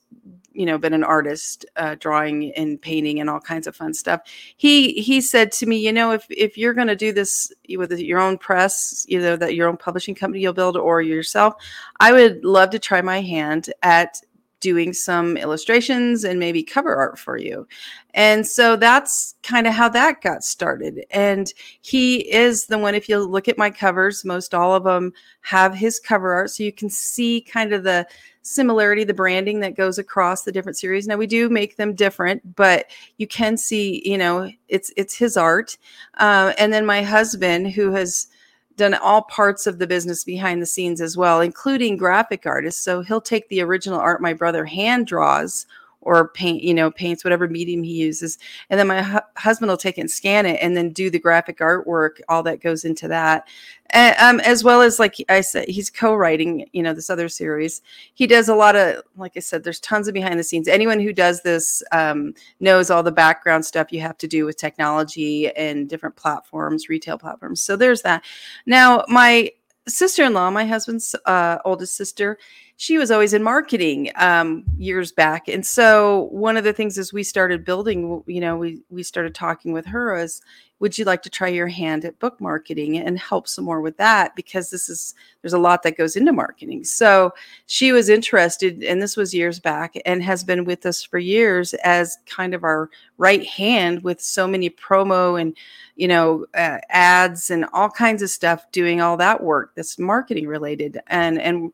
you 0.58 0.66
know 0.66 0.76
been 0.76 0.92
an 0.92 1.04
artist 1.04 1.64
uh, 1.76 1.94
drawing 2.00 2.52
and 2.52 2.82
painting 2.82 3.20
and 3.20 3.30
all 3.30 3.40
kinds 3.40 3.66
of 3.66 3.76
fun 3.76 3.94
stuff. 3.94 4.20
He 4.56 4.92
he 4.94 5.20
said 5.20 5.52
to 5.52 5.66
me 5.66 5.78
you 5.78 5.92
know 5.92 6.10
if 6.10 6.26
if 6.28 6.58
you're 6.58 6.74
going 6.74 6.88
to 6.88 6.96
do 6.96 7.12
this 7.12 7.52
with 7.76 7.92
your 7.98 8.18
own 8.18 8.38
press 8.38 9.04
either 9.08 9.36
that 9.36 9.54
your 9.54 9.68
own 9.68 9.76
publishing 9.76 10.14
company 10.14 10.42
you'll 10.42 10.52
build 10.52 10.76
or 10.76 11.02
yourself 11.02 11.54
i 12.00 12.12
would 12.12 12.44
love 12.44 12.70
to 12.70 12.78
try 12.78 13.02
my 13.02 13.20
hand 13.20 13.72
at 13.82 14.20
doing 14.60 14.92
some 14.92 15.36
illustrations 15.36 16.24
and 16.24 16.38
maybe 16.38 16.62
cover 16.62 16.94
art 16.96 17.18
for 17.18 17.36
you. 17.36 17.66
And 18.14 18.46
so 18.46 18.76
that's 18.76 19.34
kind 19.42 19.66
of 19.66 19.74
how 19.74 19.88
that 19.90 20.20
got 20.20 20.42
started. 20.42 21.04
And 21.10 21.52
he 21.80 22.32
is 22.32 22.66
the 22.66 22.78
one, 22.78 22.94
if 22.94 23.08
you 23.08 23.18
look 23.18 23.48
at 23.48 23.58
my 23.58 23.70
covers, 23.70 24.24
most 24.24 24.54
all 24.54 24.74
of 24.74 24.84
them 24.84 25.12
have 25.42 25.74
his 25.74 26.00
cover 26.00 26.32
art. 26.34 26.50
So 26.50 26.62
you 26.64 26.72
can 26.72 26.90
see 26.90 27.40
kind 27.40 27.72
of 27.72 27.84
the 27.84 28.06
similarity, 28.42 29.04
the 29.04 29.14
branding 29.14 29.60
that 29.60 29.76
goes 29.76 29.98
across 29.98 30.42
the 30.42 30.52
different 30.52 30.78
series. 30.78 31.06
Now 31.06 31.16
we 31.16 31.26
do 31.26 31.48
make 31.48 31.76
them 31.76 31.94
different, 31.94 32.56
but 32.56 32.86
you 33.18 33.26
can 33.26 33.56
see, 33.56 34.02
you 34.04 34.16
know, 34.18 34.50
it's 34.68 34.90
it's 34.96 35.14
his 35.16 35.36
art. 35.36 35.76
Uh, 36.16 36.54
and 36.58 36.72
then 36.72 36.86
my 36.86 37.02
husband, 37.02 37.72
who 37.72 37.92
has 37.92 38.28
done 38.78 38.94
all 38.94 39.22
parts 39.22 39.66
of 39.66 39.78
the 39.78 39.86
business 39.86 40.24
behind 40.24 40.62
the 40.62 40.66
scenes 40.66 41.02
as 41.02 41.16
well, 41.16 41.42
including 41.42 41.98
graphic 41.98 42.46
artists. 42.46 42.82
So 42.82 43.02
he'll 43.02 43.20
take 43.20 43.48
the 43.48 43.60
original 43.60 44.00
art 44.00 44.22
my 44.22 44.32
brother 44.32 44.64
hand 44.64 45.06
draws 45.06 45.66
or 46.00 46.28
paint, 46.28 46.62
you 46.62 46.72
know, 46.72 46.90
paints 46.90 47.24
whatever 47.24 47.48
medium 47.48 47.82
he 47.82 47.92
uses. 47.92 48.38
And 48.70 48.78
then 48.78 48.86
my 48.86 49.02
hu- 49.02 49.18
husband 49.36 49.68
will 49.68 49.76
take 49.76 49.98
it 49.98 50.02
and 50.02 50.10
scan 50.10 50.46
it 50.46 50.58
and 50.62 50.76
then 50.76 50.90
do 50.90 51.10
the 51.10 51.18
graphic 51.18 51.58
artwork, 51.58 52.20
all 52.28 52.42
that 52.44 52.60
goes 52.60 52.84
into 52.84 53.08
that. 53.08 53.48
And, 53.90 54.16
um, 54.18 54.40
as 54.40 54.62
well 54.62 54.80
as, 54.82 54.98
like 54.98 55.16
I 55.28 55.40
said, 55.40 55.68
he's 55.68 55.90
co 55.90 56.14
writing, 56.14 56.68
you 56.72 56.82
know, 56.82 56.94
this 56.94 57.10
other 57.10 57.28
series. 57.28 57.82
He 58.14 58.26
does 58.26 58.48
a 58.48 58.54
lot 58.54 58.76
of, 58.76 59.02
like 59.16 59.32
I 59.36 59.40
said, 59.40 59.64
there's 59.64 59.80
tons 59.80 60.08
of 60.08 60.14
behind 60.14 60.38
the 60.38 60.44
scenes. 60.44 60.68
Anyone 60.68 61.00
who 61.00 61.12
does 61.12 61.42
this 61.42 61.82
um, 61.90 62.34
knows 62.60 62.90
all 62.90 63.02
the 63.02 63.12
background 63.12 63.64
stuff 63.64 63.92
you 63.92 64.00
have 64.00 64.18
to 64.18 64.28
do 64.28 64.44
with 64.44 64.56
technology 64.56 65.50
and 65.56 65.88
different 65.88 66.16
platforms, 66.16 66.88
retail 66.88 67.18
platforms. 67.18 67.62
So 67.62 67.76
there's 67.76 68.02
that. 68.02 68.24
Now, 68.66 69.04
my 69.08 69.50
sister 69.88 70.24
in 70.24 70.34
law, 70.34 70.50
my 70.50 70.66
husband's 70.66 71.14
uh, 71.24 71.58
oldest 71.64 71.96
sister, 71.96 72.38
she 72.80 72.96
was 72.96 73.10
always 73.10 73.34
in 73.34 73.42
marketing 73.42 74.12
um, 74.14 74.62
years 74.76 75.10
back. 75.10 75.48
And 75.48 75.66
so 75.66 76.28
one 76.30 76.56
of 76.56 76.62
the 76.62 76.72
things 76.72 76.96
as 76.96 77.12
we 77.12 77.24
started 77.24 77.64
building, 77.64 78.22
you 78.28 78.40
know, 78.40 78.56
we, 78.56 78.80
we 78.88 79.02
started 79.02 79.34
talking 79.34 79.72
with 79.72 79.84
her 79.86 80.14
as, 80.14 80.40
would 80.78 80.96
you 80.96 81.04
like 81.04 81.22
to 81.22 81.28
try 81.28 81.48
your 81.48 81.66
hand 81.66 82.04
at 82.04 82.20
book 82.20 82.40
marketing 82.40 82.96
and 82.96 83.18
help 83.18 83.48
some 83.48 83.64
more 83.64 83.80
with 83.80 83.96
that? 83.96 84.36
Because 84.36 84.70
this 84.70 84.88
is, 84.88 85.16
there's 85.42 85.52
a 85.52 85.58
lot 85.58 85.82
that 85.82 85.96
goes 85.96 86.14
into 86.14 86.32
marketing. 86.32 86.84
So 86.84 87.32
she 87.66 87.90
was 87.90 88.08
interested, 88.08 88.84
and 88.84 89.02
this 89.02 89.16
was 89.16 89.34
years 89.34 89.58
back 89.58 89.96
and 90.06 90.22
has 90.22 90.44
been 90.44 90.64
with 90.64 90.86
us 90.86 91.02
for 91.02 91.18
years 91.18 91.74
as 91.82 92.16
kind 92.26 92.54
of 92.54 92.62
our 92.62 92.90
right 93.16 93.44
hand 93.44 94.04
with 94.04 94.20
so 94.20 94.46
many 94.46 94.70
promo 94.70 95.40
and, 95.40 95.56
you 95.96 96.06
know, 96.06 96.46
uh, 96.54 96.78
ads 96.90 97.50
and 97.50 97.66
all 97.72 97.90
kinds 97.90 98.22
of 98.22 98.30
stuff, 98.30 98.70
doing 98.70 99.00
all 99.00 99.16
that 99.16 99.42
work 99.42 99.72
that's 99.74 99.98
marketing 99.98 100.46
related. 100.46 101.00
And, 101.08 101.40
and, 101.40 101.72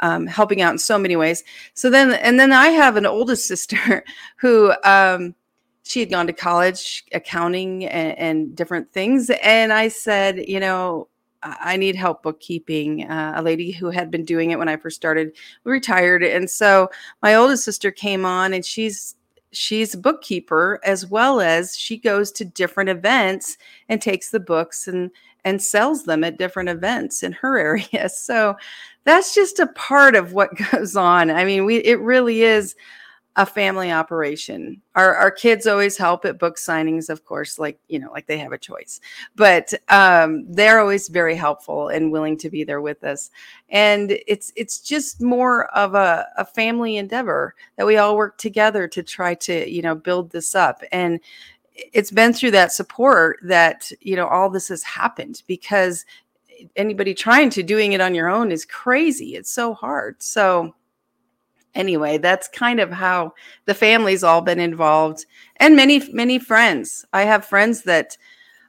um, 0.00 0.26
helping 0.26 0.62
out 0.62 0.72
in 0.72 0.78
so 0.78 0.98
many 0.98 1.16
ways. 1.16 1.44
So 1.74 1.90
then, 1.90 2.12
and 2.14 2.38
then 2.38 2.52
I 2.52 2.68
have 2.68 2.96
an 2.96 3.06
oldest 3.06 3.46
sister 3.48 4.04
who 4.36 4.72
um, 4.84 5.34
she 5.82 6.00
had 6.00 6.10
gone 6.10 6.26
to 6.26 6.32
college, 6.32 7.04
accounting 7.12 7.86
and, 7.86 8.18
and, 8.18 8.56
different 8.56 8.90
things. 8.90 9.30
And 9.42 9.72
I 9.72 9.88
said, 9.88 10.48
you 10.48 10.58
know, 10.58 11.08
I 11.42 11.76
need 11.76 11.94
help 11.94 12.22
bookkeeping. 12.22 13.08
Uh, 13.08 13.34
a 13.36 13.42
lady 13.42 13.70
who 13.70 13.90
had 13.90 14.10
been 14.10 14.24
doing 14.24 14.50
it 14.50 14.58
when 14.58 14.68
I 14.68 14.76
first 14.76 14.96
started 14.96 15.36
retired, 15.64 16.24
and 16.24 16.50
so 16.50 16.90
my 17.22 17.34
oldest 17.34 17.64
sister 17.64 17.90
came 17.90 18.24
on, 18.24 18.52
and 18.52 18.64
she's 18.64 19.14
she's 19.52 19.94
a 19.94 19.98
bookkeeper 19.98 20.80
as 20.84 21.06
well 21.06 21.40
as 21.40 21.76
she 21.76 21.96
goes 21.96 22.32
to 22.32 22.44
different 22.44 22.90
events 22.90 23.56
and 23.88 24.02
takes 24.02 24.30
the 24.30 24.40
books 24.40 24.88
and 24.88 25.10
and 25.44 25.62
sells 25.62 26.04
them 26.04 26.24
at 26.24 26.38
different 26.38 26.68
events 26.68 27.22
in 27.22 27.32
her 27.32 27.58
area. 27.92 28.08
So 28.08 28.56
that's 29.06 29.34
just 29.34 29.60
a 29.60 29.68
part 29.68 30.14
of 30.14 30.34
what 30.34 30.50
goes 30.72 30.96
on. 30.96 31.30
I 31.30 31.46
mean, 31.46 31.64
we 31.64 31.76
it 31.76 32.00
really 32.00 32.42
is 32.42 32.74
a 33.36 33.46
family 33.46 33.92
operation. 33.92 34.80
Our 34.94 35.14
our 35.14 35.30
kids 35.30 35.66
always 35.66 35.96
help 35.96 36.24
at 36.24 36.38
book 36.38 36.56
signings, 36.56 37.08
of 37.08 37.24
course, 37.24 37.58
like 37.58 37.78
you 37.88 37.98
know, 37.98 38.10
like 38.10 38.26
they 38.26 38.38
have 38.38 38.52
a 38.52 38.58
choice. 38.58 39.00
But 39.36 39.72
um, 39.88 40.44
they're 40.52 40.80
always 40.80 41.08
very 41.08 41.36
helpful 41.36 41.88
and 41.88 42.10
willing 42.10 42.36
to 42.38 42.50
be 42.50 42.64
there 42.64 42.80
with 42.80 43.04
us. 43.04 43.30
And 43.68 44.18
it's 44.26 44.52
it's 44.56 44.80
just 44.80 45.22
more 45.22 45.66
of 45.66 45.94
a, 45.94 46.26
a 46.36 46.44
family 46.44 46.96
endeavor 46.96 47.54
that 47.76 47.86
we 47.86 47.98
all 47.98 48.16
work 48.16 48.38
together 48.38 48.88
to 48.88 49.02
try 49.02 49.34
to 49.34 49.70
you 49.70 49.82
know 49.82 49.94
build 49.94 50.30
this 50.30 50.54
up. 50.54 50.82
And 50.92 51.20
it's 51.74 52.10
been 52.10 52.32
through 52.32 52.52
that 52.52 52.72
support 52.72 53.38
that 53.42 53.92
you 54.00 54.16
know 54.16 54.26
all 54.26 54.50
this 54.50 54.68
has 54.68 54.82
happened 54.82 55.42
because 55.46 56.06
anybody 56.76 57.14
trying 57.14 57.50
to 57.50 57.62
doing 57.62 57.92
it 57.92 58.00
on 58.00 58.14
your 58.14 58.28
own 58.28 58.52
is 58.52 58.64
crazy. 58.64 59.36
It's 59.36 59.50
so 59.50 59.74
hard. 59.74 60.22
So 60.22 60.74
anyway, 61.74 62.18
that's 62.18 62.48
kind 62.48 62.80
of 62.80 62.90
how 62.90 63.34
the 63.66 63.74
family's 63.74 64.24
all 64.24 64.40
been 64.40 64.60
involved 64.60 65.26
and 65.56 65.76
many, 65.76 66.02
many 66.12 66.38
friends. 66.38 67.04
I 67.12 67.22
have 67.22 67.44
friends 67.44 67.82
that 67.82 68.16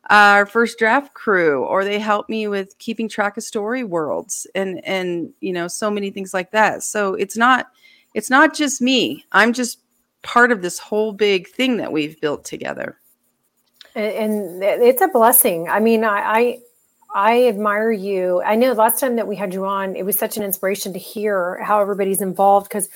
are 0.10 0.46
first 0.46 0.80
draft 0.80 1.14
crew 1.14 1.64
or 1.66 1.84
they 1.84 2.00
help 2.00 2.30
me 2.30 2.48
with 2.48 2.78
keeping 2.78 3.10
track 3.10 3.38
of 3.38 3.44
story 3.44 3.84
worlds 3.84 4.48
and 4.56 4.84
and 4.86 5.34
you 5.42 5.52
know 5.52 5.68
so 5.68 5.92
many 5.92 6.10
things 6.10 6.34
like 6.34 6.52
that 6.52 6.82
so 6.82 7.14
it's 7.16 7.36
not 7.36 7.68
it's 8.14 8.30
not 8.30 8.56
just 8.56 8.82
me 8.82 9.26
i'm 9.34 9.52
just 9.52 9.80
part 10.22 10.52
of 10.52 10.62
this 10.62 10.80
whole 10.80 11.12
big 11.12 11.48
thing 11.50 11.78
that 11.78 11.92
we've 11.92 12.20
built 12.22 12.46
together 12.46 12.98
and 13.96 14.64
it's 14.64 15.02
a 15.02 15.10
blessing 15.10 15.68
i 15.68 15.80
mean 15.80 16.04
i 16.06 16.20
I 16.20 16.60
admire 17.48 17.92
you. 17.92 18.44
I 18.44 18.56
know 18.56 18.74
last 18.74 19.00
time 19.00 19.16
that 19.16 19.28
we 19.28 19.36
had 19.36 19.52
you 19.52 19.66
on, 19.66 19.96
it 19.96 20.06
was 20.06 20.18
such 20.18 20.38
an 20.38 20.44
inspiration 20.44 20.94
to 20.94 21.00
hear 21.00 21.60
how 21.64 21.82
everybody's 21.82 22.22
involved 22.22 22.70
because 22.70 22.90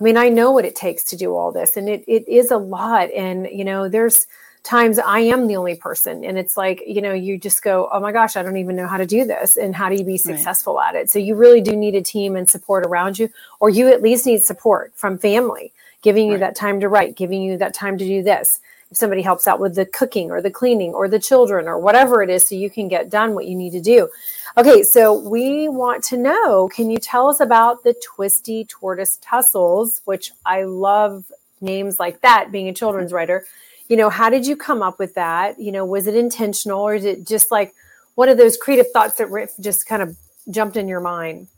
I 0.00 0.02
mean, 0.02 0.16
I 0.16 0.28
know 0.28 0.50
what 0.50 0.64
it 0.64 0.74
takes 0.74 1.04
to 1.04 1.16
do 1.16 1.36
all 1.36 1.52
this 1.52 1.76
and 1.76 1.88
it, 1.88 2.02
it 2.08 2.28
is 2.28 2.50
a 2.50 2.56
lot. 2.56 3.08
And, 3.12 3.48
you 3.52 3.64
know, 3.64 3.88
there's 3.88 4.26
times 4.64 4.98
I 4.98 5.20
am 5.20 5.46
the 5.46 5.54
only 5.54 5.76
person 5.76 6.24
and 6.24 6.36
it's 6.36 6.56
like, 6.56 6.82
you 6.88 7.00
know, 7.00 7.12
you 7.12 7.38
just 7.38 7.62
go, 7.62 7.88
oh 7.92 8.00
my 8.00 8.10
gosh, 8.10 8.36
I 8.36 8.42
don't 8.42 8.56
even 8.56 8.74
know 8.74 8.88
how 8.88 8.96
to 8.96 9.06
do 9.06 9.24
this. 9.24 9.56
And 9.56 9.76
how 9.76 9.88
do 9.88 9.94
you 9.94 10.04
be 10.04 10.18
successful 10.18 10.74
right. 10.74 10.88
at 10.88 11.00
it? 11.00 11.10
So 11.10 11.20
you 11.20 11.36
really 11.36 11.60
do 11.60 11.76
need 11.76 11.94
a 11.94 12.02
team 12.02 12.34
and 12.34 12.50
support 12.50 12.84
around 12.84 13.18
you, 13.18 13.28
or 13.60 13.70
you 13.70 13.88
at 13.88 14.02
least 14.02 14.26
need 14.26 14.42
support 14.42 14.92
from 14.96 15.18
family, 15.18 15.72
giving 16.02 16.26
you 16.26 16.32
right. 16.32 16.40
that 16.40 16.56
time 16.56 16.80
to 16.80 16.88
write, 16.88 17.14
giving 17.14 17.42
you 17.42 17.56
that 17.58 17.74
time 17.74 17.96
to 17.96 18.04
do 18.04 18.24
this 18.24 18.60
if 18.90 18.96
somebody 18.96 19.22
helps 19.22 19.46
out 19.46 19.60
with 19.60 19.74
the 19.74 19.86
cooking 19.86 20.30
or 20.30 20.40
the 20.40 20.50
cleaning 20.50 20.92
or 20.94 21.08
the 21.08 21.18
children 21.18 21.68
or 21.68 21.78
whatever 21.78 22.22
it 22.22 22.30
is 22.30 22.48
so 22.48 22.54
you 22.54 22.70
can 22.70 22.88
get 22.88 23.10
done 23.10 23.34
what 23.34 23.46
you 23.46 23.54
need 23.54 23.72
to 23.72 23.80
do. 23.80 24.08
Okay, 24.56 24.82
so 24.82 25.12
we 25.12 25.68
want 25.68 26.02
to 26.04 26.16
know 26.16 26.68
can 26.68 26.90
you 26.90 26.98
tell 26.98 27.28
us 27.28 27.40
about 27.40 27.84
the 27.84 27.94
twisty 28.04 28.64
tortoise 28.64 29.18
tussles, 29.20 30.00
which 30.04 30.32
I 30.44 30.62
love 30.64 31.24
names 31.60 31.98
like 31.98 32.20
that 32.22 32.50
being 32.50 32.68
a 32.68 32.72
children's 32.72 33.12
writer. 33.12 33.44
You 33.88 33.96
know, 33.96 34.10
how 34.10 34.30
did 34.30 34.46
you 34.46 34.56
come 34.56 34.82
up 34.82 34.98
with 34.98 35.14
that? 35.14 35.58
You 35.58 35.72
know, 35.72 35.84
was 35.84 36.06
it 36.06 36.14
intentional 36.14 36.80
or 36.80 36.94
is 36.94 37.04
it 37.04 37.26
just 37.26 37.50
like 37.50 37.74
one 38.14 38.28
of 38.28 38.36
those 38.36 38.56
creative 38.56 38.90
thoughts 38.92 39.16
that 39.16 39.50
just 39.60 39.86
kind 39.86 40.02
of 40.02 40.16
jumped 40.50 40.76
in 40.76 40.88
your 40.88 41.00
mind? 41.00 41.48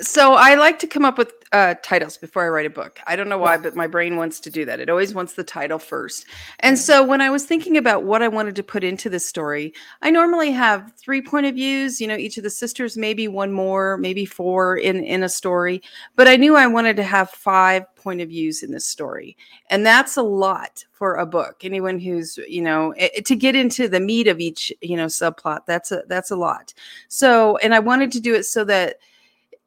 So 0.00 0.34
I 0.34 0.56
like 0.56 0.80
to 0.80 0.88
come 0.88 1.04
up 1.04 1.18
with 1.18 1.32
uh, 1.52 1.76
titles 1.84 2.16
before 2.16 2.44
I 2.44 2.48
write 2.48 2.66
a 2.66 2.70
book. 2.70 2.98
I 3.06 3.14
don't 3.14 3.28
know 3.28 3.38
why, 3.38 3.56
but 3.58 3.76
my 3.76 3.86
brain 3.86 4.16
wants 4.16 4.40
to 4.40 4.50
do 4.50 4.64
that. 4.64 4.80
It 4.80 4.90
always 4.90 5.14
wants 5.14 5.34
the 5.34 5.44
title 5.44 5.78
first. 5.78 6.26
And 6.58 6.76
so 6.76 7.04
when 7.04 7.20
I 7.20 7.30
was 7.30 7.44
thinking 7.44 7.76
about 7.76 8.02
what 8.02 8.20
I 8.20 8.26
wanted 8.26 8.56
to 8.56 8.64
put 8.64 8.82
into 8.82 9.08
this 9.08 9.24
story, 9.24 9.72
I 10.02 10.10
normally 10.10 10.50
have 10.50 10.92
three 10.96 11.22
point 11.22 11.46
of 11.46 11.54
views. 11.54 12.00
You 12.00 12.08
know, 12.08 12.16
each 12.16 12.36
of 12.36 12.42
the 12.42 12.50
sisters, 12.50 12.96
maybe 12.96 13.28
one 13.28 13.52
more, 13.52 13.96
maybe 13.96 14.24
four 14.24 14.76
in 14.76 15.04
in 15.04 15.22
a 15.22 15.28
story. 15.28 15.80
But 16.16 16.26
I 16.26 16.34
knew 16.36 16.56
I 16.56 16.66
wanted 16.66 16.96
to 16.96 17.04
have 17.04 17.30
five 17.30 17.84
point 17.94 18.20
of 18.20 18.30
views 18.30 18.64
in 18.64 18.72
this 18.72 18.86
story, 18.86 19.36
and 19.70 19.86
that's 19.86 20.16
a 20.16 20.22
lot 20.22 20.84
for 20.90 21.14
a 21.14 21.26
book. 21.26 21.58
Anyone 21.62 22.00
who's 22.00 22.36
you 22.48 22.62
know 22.62 22.94
it, 22.96 23.24
to 23.26 23.36
get 23.36 23.54
into 23.54 23.86
the 23.86 24.00
meat 24.00 24.26
of 24.26 24.40
each 24.40 24.72
you 24.82 24.96
know 24.96 25.06
subplot, 25.06 25.66
that's 25.66 25.92
a 25.92 26.02
that's 26.08 26.32
a 26.32 26.36
lot. 26.36 26.74
So, 27.06 27.58
and 27.58 27.72
I 27.72 27.78
wanted 27.78 28.10
to 28.10 28.20
do 28.20 28.34
it 28.34 28.42
so 28.42 28.64
that 28.64 28.96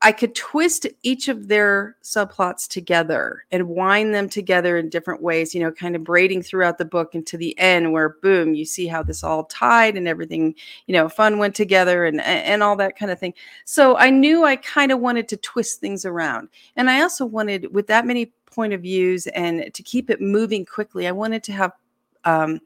I 0.01 0.11
could 0.11 0.35
twist 0.35 0.85
each 1.01 1.27
of 1.27 1.47
their 1.47 1.97
subplots 2.03 2.67
together 2.67 3.45
and 3.51 3.67
wind 3.67 4.13
them 4.13 4.29
together 4.29 4.77
in 4.77 4.89
different 4.89 5.23
ways, 5.23 5.55
you 5.55 5.61
know, 5.61 5.71
kind 5.71 5.95
of 5.95 6.03
braiding 6.03 6.43
throughout 6.43 6.77
the 6.77 6.85
book 6.85 7.15
into 7.15 7.35
the 7.35 7.57
end 7.57 7.91
where 7.91 8.17
boom, 8.21 8.53
you 8.53 8.63
see 8.63 8.85
how 8.85 9.01
this 9.01 9.23
all 9.23 9.45
tied 9.45 9.97
and 9.97 10.07
everything, 10.07 10.53
you 10.85 10.93
know, 10.93 11.09
fun 11.09 11.39
went 11.39 11.55
together 11.55 12.05
and 12.05 12.21
and 12.21 12.61
all 12.61 12.75
that 12.75 12.97
kind 12.97 13.11
of 13.11 13.19
thing. 13.19 13.33
So 13.65 13.97
I 13.97 14.11
knew 14.11 14.43
I 14.43 14.57
kind 14.57 14.91
of 14.91 14.99
wanted 14.99 15.27
to 15.29 15.37
twist 15.37 15.79
things 15.79 16.05
around. 16.05 16.49
And 16.75 16.91
I 16.91 17.01
also 17.01 17.25
wanted 17.25 17.73
with 17.73 17.87
that 17.87 18.05
many 18.05 18.31
point 18.45 18.73
of 18.73 18.81
views 18.81 19.25
and 19.27 19.73
to 19.73 19.81
keep 19.81 20.11
it 20.11 20.21
moving 20.21 20.63
quickly, 20.63 21.07
I 21.07 21.11
wanted 21.11 21.43
to 21.43 21.53
have 21.53 21.71
um, 22.23 22.59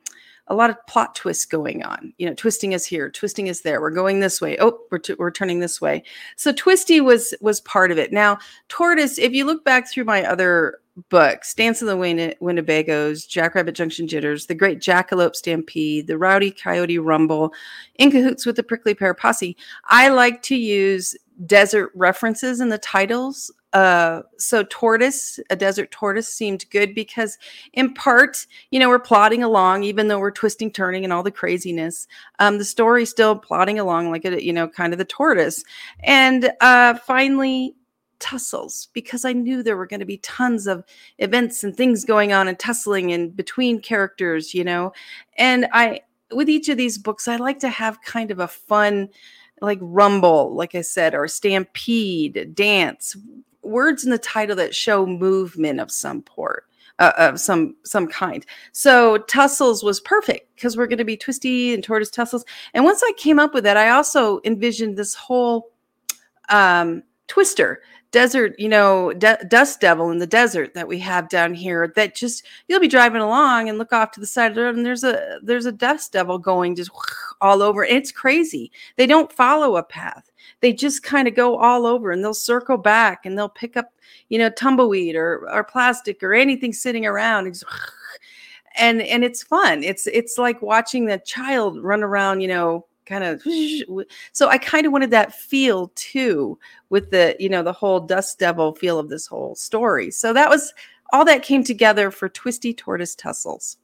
a 0.48 0.56
lot 0.56 0.70
of 0.70 0.86
plot 0.88 1.16
twists 1.16 1.46
going 1.46 1.84
on. 1.84 2.14
You 2.18 2.28
know, 2.28 2.34
twisting 2.34 2.74
is 2.74 2.86
here, 2.86 3.10
twisting 3.10 3.48
is 3.48 3.62
there. 3.62 3.82
We're 3.82 3.92
going 3.92 4.20
this 4.20 4.42
way. 4.42 4.58
Oh, 4.60 4.80
we're, 4.92 5.00
t- 5.00 5.16
we're 5.18 5.32
turning 5.32 5.60
this 5.60 5.80
way. 5.80 6.04
So 6.36 6.52
twisty 6.52 7.02
was 7.02 7.34
was 7.42 7.62
part 7.62 7.92
of 7.92 7.98
it. 7.98 8.12
Now, 8.12 8.38
tortoise. 8.68 9.18
If 9.18 9.34
you 9.34 9.46
look 9.46 9.64
back 9.64 9.90
through 9.90 10.06
my 10.06 10.24
other 10.24 10.80
books, 11.10 11.54
Dance 11.54 11.82
of 11.82 11.88
the 11.88 11.98
Win- 11.98 12.36
Winnebagos, 12.42 13.28
Jackrabbit 13.28 13.76
Junction 13.76 14.08
Jitters, 14.08 14.46
The 14.46 14.56
Great 14.56 14.80
Jackalope 14.80 15.36
Stampede, 15.36 16.08
The 16.08 16.18
Rowdy 16.18 16.52
Coyote 16.52 17.00
Rumble, 17.00 17.54
In 17.96 18.12
Cahoots 18.12 18.46
with 18.46 18.58
the 18.58 18.64
Prickly 18.64 18.94
Pear 18.94 19.14
Posse, 19.14 19.56
I 19.86 20.10
like 20.10 20.42
to 20.44 20.56
use 20.56 21.16
desert 21.46 21.92
references 21.96 22.60
in 22.60 22.70
the 22.70 22.78
titles 22.78 23.52
uh 23.74 24.22
so 24.38 24.64
tortoise 24.64 25.40
a 25.50 25.56
desert 25.56 25.92
tortoise 25.92 26.28
seemed 26.28 26.66
good 26.72 26.94
because 26.94 27.38
in 27.74 27.94
part 27.94 28.46
you 28.70 28.80
know 28.80 28.90
we're 28.90 29.00
plodding 29.00 29.44
along 29.44 29.84
even 29.84 30.08
though 30.08 30.20
we're 30.20 30.30
twisting 30.32 30.70
turning 30.70 31.04
and 31.06 31.14
all 31.14 31.24
the 31.24 31.32
craziness 31.32 32.06
um 32.40 32.58
the 32.58 32.66
story's 32.66 33.10
still 33.10 33.36
plodding 33.36 33.80
along 33.80 34.12
like 34.12 34.26
a 34.26 34.44
you 34.44 34.52
know 34.52 34.68
kind 34.68 34.94
of 34.94 35.00
the 35.00 35.06
tortoise. 35.06 35.64
And 36.02 36.52
uh 36.60 36.96
finally 36.96 37.76
tussles 38.20 38.90
because 38.94 39.26
i 39.26 39.34
knew 39.34 39.64
there 39.64 39.78
were 39.78 39.88
going 39.88 40.00
to 40.00 40.06
be 40.06 40.18
tons 40.18 40.68
of 40.68 40.84
events 41.18 41.64
and 41.64 41.76
things 41.76 42.06
going 42.06 42.32
on 42.32 42.48
and 42.48 42.60
tussling 42.60 43.12
and 43.12 43.36
between 43.36 43.82
characters 43.82 44.54
you 44.54 44.64
know? 44.64 44.92
And 45.38 45.68
i 45.72 46.02
with 46.32 46.50
each 46.50 46.70
of 46.70 46.78
these 46.78 46.98
books 46.98 47.28
i 47.28 47.38
like 47.38 47.60
to 47.60 47.70
have 47.70 48.02
kind 48.02 48.32
of 48.32 48.40
a 48.40 48.48
fun 48.48 49.10
like 49.62 49.80
rumble 49.82 50.54
like 50.54 50.76
i 50.76 50.82
said 50.82 51.16
or 51.16 51.28
stampede 51.28 52.54
dance 52.54 53.16
words 53.64 54.04
in 54.04 54.12
the 54.12 54.18
title 54.18 54.56
that 54.56 54.76
show 54.76 55.06
movement 55.06 55.80
of 55.80 55.92
some 55.92 56.22
port 56.22 56.66
uh, 57.00 57.12
of 57.18 57.40
some 57.40 57.76
some 57.84 58.08
kind. 58.08 58.46
So 58.72 59.18
tussles 59.20 59.84
was 59.84 60.00
perfect 60.00 60.56
because 60.56 60.78
we're 60.78 60.88
going 60.88 61.00
to 61.00 61.04
be 61.04 61.18
twisty 61.18 61.74
and 61.74 61.84
tortoise 61.84 62.12
tussles. 62.12 62.46
And 62.74 62.86
once 62.86 63.02
I 63.04 63.12
came 63.18 63.40
up 63.40 63.54
with 63.54 63.64
that, 63.64 63.76
I 63.76 63.90
also 63.90 64.40
envisioned 64.46 64.98
this 64.98 65.16
whole 65.16 65.72
um, 66.50 67.04
twister 67.28 67.82
desert, 68.12 68.56
you 68.60 68.70
know, 68.70 69.14
de- 69.14 69.44
dust 69.48 69.80
devil 69.82 70.12
in 70.12 70.20
the 70.20 70.28
desert 70.28 70.74
that 70.74 70.88
we 70.88 71.00
have 71.00 71.30
down 71.30 71.54
here. 71.54 71.92
That 71.96 72.16
just 72.16 72.46
you'll 72.68 72.80
be 72.80 72.88
driving 72.88 73.22
along 73.22 73.70
and 73.70 73.78
look 73.78 73.94
off 73.94 74.12
to 74.12 74.20
the 74.20 74.28
side 74.28 74.52
of 74.52 74.56
the 74.56 74.64
road, 74.64 74.76
and 74.76 74.86
there's 74.86 75.04
a 75.04 75.40
there's 75.44 75.66
a 75.66 75.72
dust 75.72 76.12
devil 76.12 76.38
going 76.38 76.76
just 76.76 76.92
all 77.42 77.62
over. 77.62 77.84
It's 77.84 78.12
crazy. 78.12 78.72
They 78.98 79.08
don't 79.08 79.32
follow 79.32 79.78
a 79.78 79.84
path 79.84 80.32
they 80.62 80.72
just 80.72 81.04
kind 81.04 81.28
of 81.28 81.36
go 81.36 81.58
all 81.58 81.86
over 81.86 82.12
and 82.12 82.24
they'll 82.24 82.34
circle 82.34 82.78
back 82.78 83.26
and 83.26 83.38
they'll 83.38 83.50
pick 83.50 83.76
up, 83.76 83.92
you 84.30 84.38
know, 84.38 84.50
tumbleweed 84.50 85.16
or 85.16 85.50
or 85.52 85.64
plastic 85.64 86.24
or 86.24 86.34
anything 86.34 86.72
sitting 86.72 87.06
around. 87.06 87.46
And, 87.46 87.54
just, 87.54 87.66
and 88.78 89.02
and 89.02 89.24
it's 89.24 89.44
fun. 89.44 89.84
It's 89.84 90.08
it's 90.08 90.38
like 90.38 90.62
watching 90.62 91.06
the 91.06 91.18
child 91.20 91.84
run 91.84 92.04
around, 92.04 92.42
you 92.42 92.48
know, 92.48 92.86
kind 93.12 93.24
of 93.24 93.42
so 94.32 94.48
i 94.48 94.58
kind 94.58 94.86
of 94.86 94.92
wanted 94.92 95.12
that 95.12 95.34
feel 95.34 95.92
too 95.96 96.58
with 96.90 97.12
the 97.12 97.36
you 97.40 97.50
know 97.50 97.64
the 97.64 97.74
whole 97.74 98.00
dust 98.00 98.40
devil 98.40 98.74
feel 98.76 98.98
of 98.98 99.10
this 99.10 99.28
whole 99.28 99.56
story 99.56 100.10
so 100.10 100.34
that 100.34 100.50
was 100.50 100.74
all 101.14 101.26
that 101.26 101.44
came 101.44 101.64
together 101.64 102.10
for 102.10 102.30
twisty 102.30 102.74
tortoise 102.74 103.16
tussles 103.16 103.78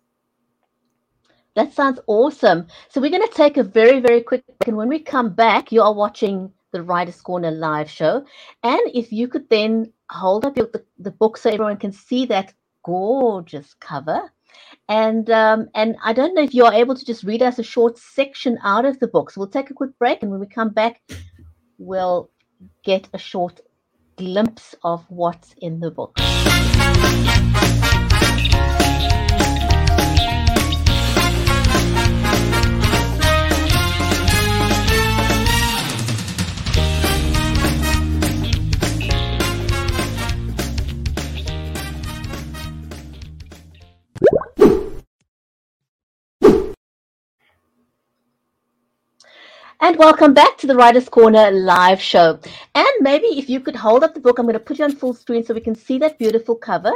that 1.55 1.73
sounds 1.73 1.99
awesome 2.07 2.65
so 2.89 3.01
we're 3.01 3.09
going 3.09 3.27
to 3.27 3.33
take 3.33 3.57
a 3.57 3.63
very 3.63 3.99
very 3.99 4.21
quick 4.21 4.45
break 4.45 4.67
and 4.67 4.77
when 4.77 4.89
we 4.89 4.99
come 4.99 5.33
back 5.33 5.71
you 5.71 5.81
are 5.81 5.93
watching 5.93 6.51
the 6.71 6.83
Writers 6.83 7.21
Corner 7.21 7.51
live 7.51 7.89
show. 7.89 8.25
And 8.63 8.81
if 8.93 9.11
you 9.11 9.27
could 9.27 9.49
then 9.49 9.91
hold 10.09 10.45
up 10.45 10.57
your, 10.57 10.67
the, 10.67 10.83
the 10.99 11.11
book 11.11 11.37
so 11.37 11.49
everyone 11.49 11.77
can 11.77 11.91
see 11.91 12.25
that 12.27 12.53
gorgeous 12.83 13.73
cover. 13.79 14.31
And 14.89 15.29
um, 15.29 15.69
and 15.75 15.95
I 16.03 16.13
don't 16.13 16.33
know 16.33 16.43
if 16.43 16.53
you're 16.53 16.73
able 16.73 16.95
to 16.95 17.05
just 17.05 17.23
read 17.23 17.41
us 17.41 17.59
a 17.59 17.63
short 17.63 17.97
section 17.97 18.57
out 18.63 18.85
of 18.85 18.99
the 18.99 19.07
book. 19.07 19.31
So 19.31 19.41
we'll 19.41 19.49
take 19.49 19.69
a 19.69 19.73
quick 19.73 19.97
break, 19.99 20.21
and 20.21 20.31
when 20.31 20.39
we 20.39 20.47
come 20.47 20.69
back, 20.69 21.01
we'll 21.77 22.29
get 22.83 23.07
a 23.13 23.17
short 23.17 23.61
glimpse 24.17 24.75
of 24.83 25.05
what's 25.09 25.53
in 25.61 25.79
the 25.79 25.91
book. 25.91 26.17
And 49.87 49.95
welcome 49.95 50.33
back 50.33 50.57
to 50.57 50.67
the 50.67 50.75
Writers 50.75 51.07
Corner 51.07 51.49
live 51.49 52.01
show. 52.01 52.37
And 52.75 52.87
maybe 52.99 53.27
if 53.27 53.49
you 53.49 53.61
could 53.61 53.77
hold 53.77 54.03
up 54.03 54.13
the 54.13 54.19
book, 54.19 54.37
I'm 54.37 54.43
going 54.43 54.51
to 54.51 54.59
put 54.59 54.79
you 54.79 54.83
on 54.83 54.93
full 54.93 55.13
screen 55.13 55.45
so 55.45 55.53
we 55.53 55.61
can 55.61 55.75
see 55.75 55.97
that 55.99 56.19
beautiful 56.19 56.55
cover. 56.55 56.91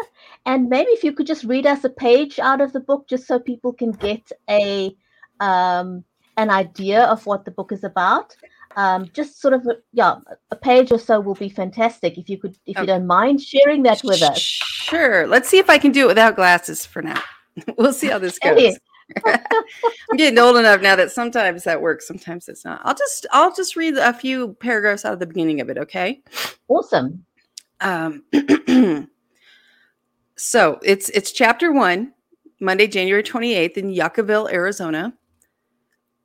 And 0.45 0.67
maybe 0.67 0.89
if 0.89 1.01
you 1.01 1.13
could 1.13 1.25
just 1.25 1.45
read 1.45 1.65
us 1.65 1.85
a 1.85 1.89
page 1.89 2.37
out 2.37 2.59
of 2.59 2.73
the 2.73 2.81
book, 2.81 3.07
just 3.07 3.27
so 3.27 3.39
people 3.39 3.71
can 3.71 3.91
get 3.93 4.29
a 4.49 4.93
um, 5.39 6.03
an 6.35 6.49
idea 6.49 7.05
of 7.05 7.25
what 7.25 7.45
the 7.45 7.51
book 7.51 7.71
is 7.71 7.85
about. 7.85 8.35
Um, 8.75 9.09
just 9.13 9.39
sort 9.39 9.53
of, 9.53 9.65
yeah, 9.93 10.17
a 10.51 10.57
page 10.57 10.91
or 10.91 10.99
so 10.99 11.21
will 11.21 11.35
be 11.35 11.47
fantastic. 11.47 12.17
If 12.17 12.27
you 12.27 12.39
could, 12.39 12.57
if 12.65 12.77
you 12.77 12.85
don't 12.85 13.07
mind 13.07 13.39
sharing 13.39 13.83
that 13.83 14.03
with 14.03 14.21
us. 14.21 14.37
Sure. 14.37 15.25
Let's 15.27 15.47
see 15.47 15.59
if 15.59 15.69
I 15.69 15.77
can 15.77 15.93
do 15.93 16.03
it 16.03 16.07
without 16.07 16.35
glasses 16.35 16.85
for 16.85 17.01
now. 17.01 17.21
we'll 17.77 17.93
see 17.93 18.07
how 18.07 18.19
this 18.19 18.37
goes. 18.37 18.77
I'm 19.25 20.17
getting 20.17 20.39
old 20.39 20.57
enough 20.57 20.81
now 20.81 20.95
that 20.95 21.11
sometimes 21.11 21.63
that 21.63 21.81
works, 21.81 22.07
sometimes 22.07 22.47
it's 22.47 22.65
not. 22.65 22.81
I'll 22.83 22.95
just 22.95 23.25
I'll 23.31 23.53
just 23.53 23.75
read 23.75 23.97
a 23.97 24.13
few 24.13 24.53
paragraphs 24.55 25.05
out 25.05 25.13
of 25.13 25.19
the 25.19 25.27
beginning 25.27 25.61
of 25.61 25.69
it, 25.69 25.77
okay? 25.77 26.21
Awesome. 26.67 27.25
Um, 27.79 28.23
so 30.37 30.79
it's 30.83 31.09
it's 31.09 31.31
chapter 31.31 31.71
one, 31.71 32.13
Monday, 32.59 32.87
January 32.87 33.23
28th 33.23 33.77
in 33.77 33.93
Yuccaville, 33.93 34.51
Arizona. 34.51 35.13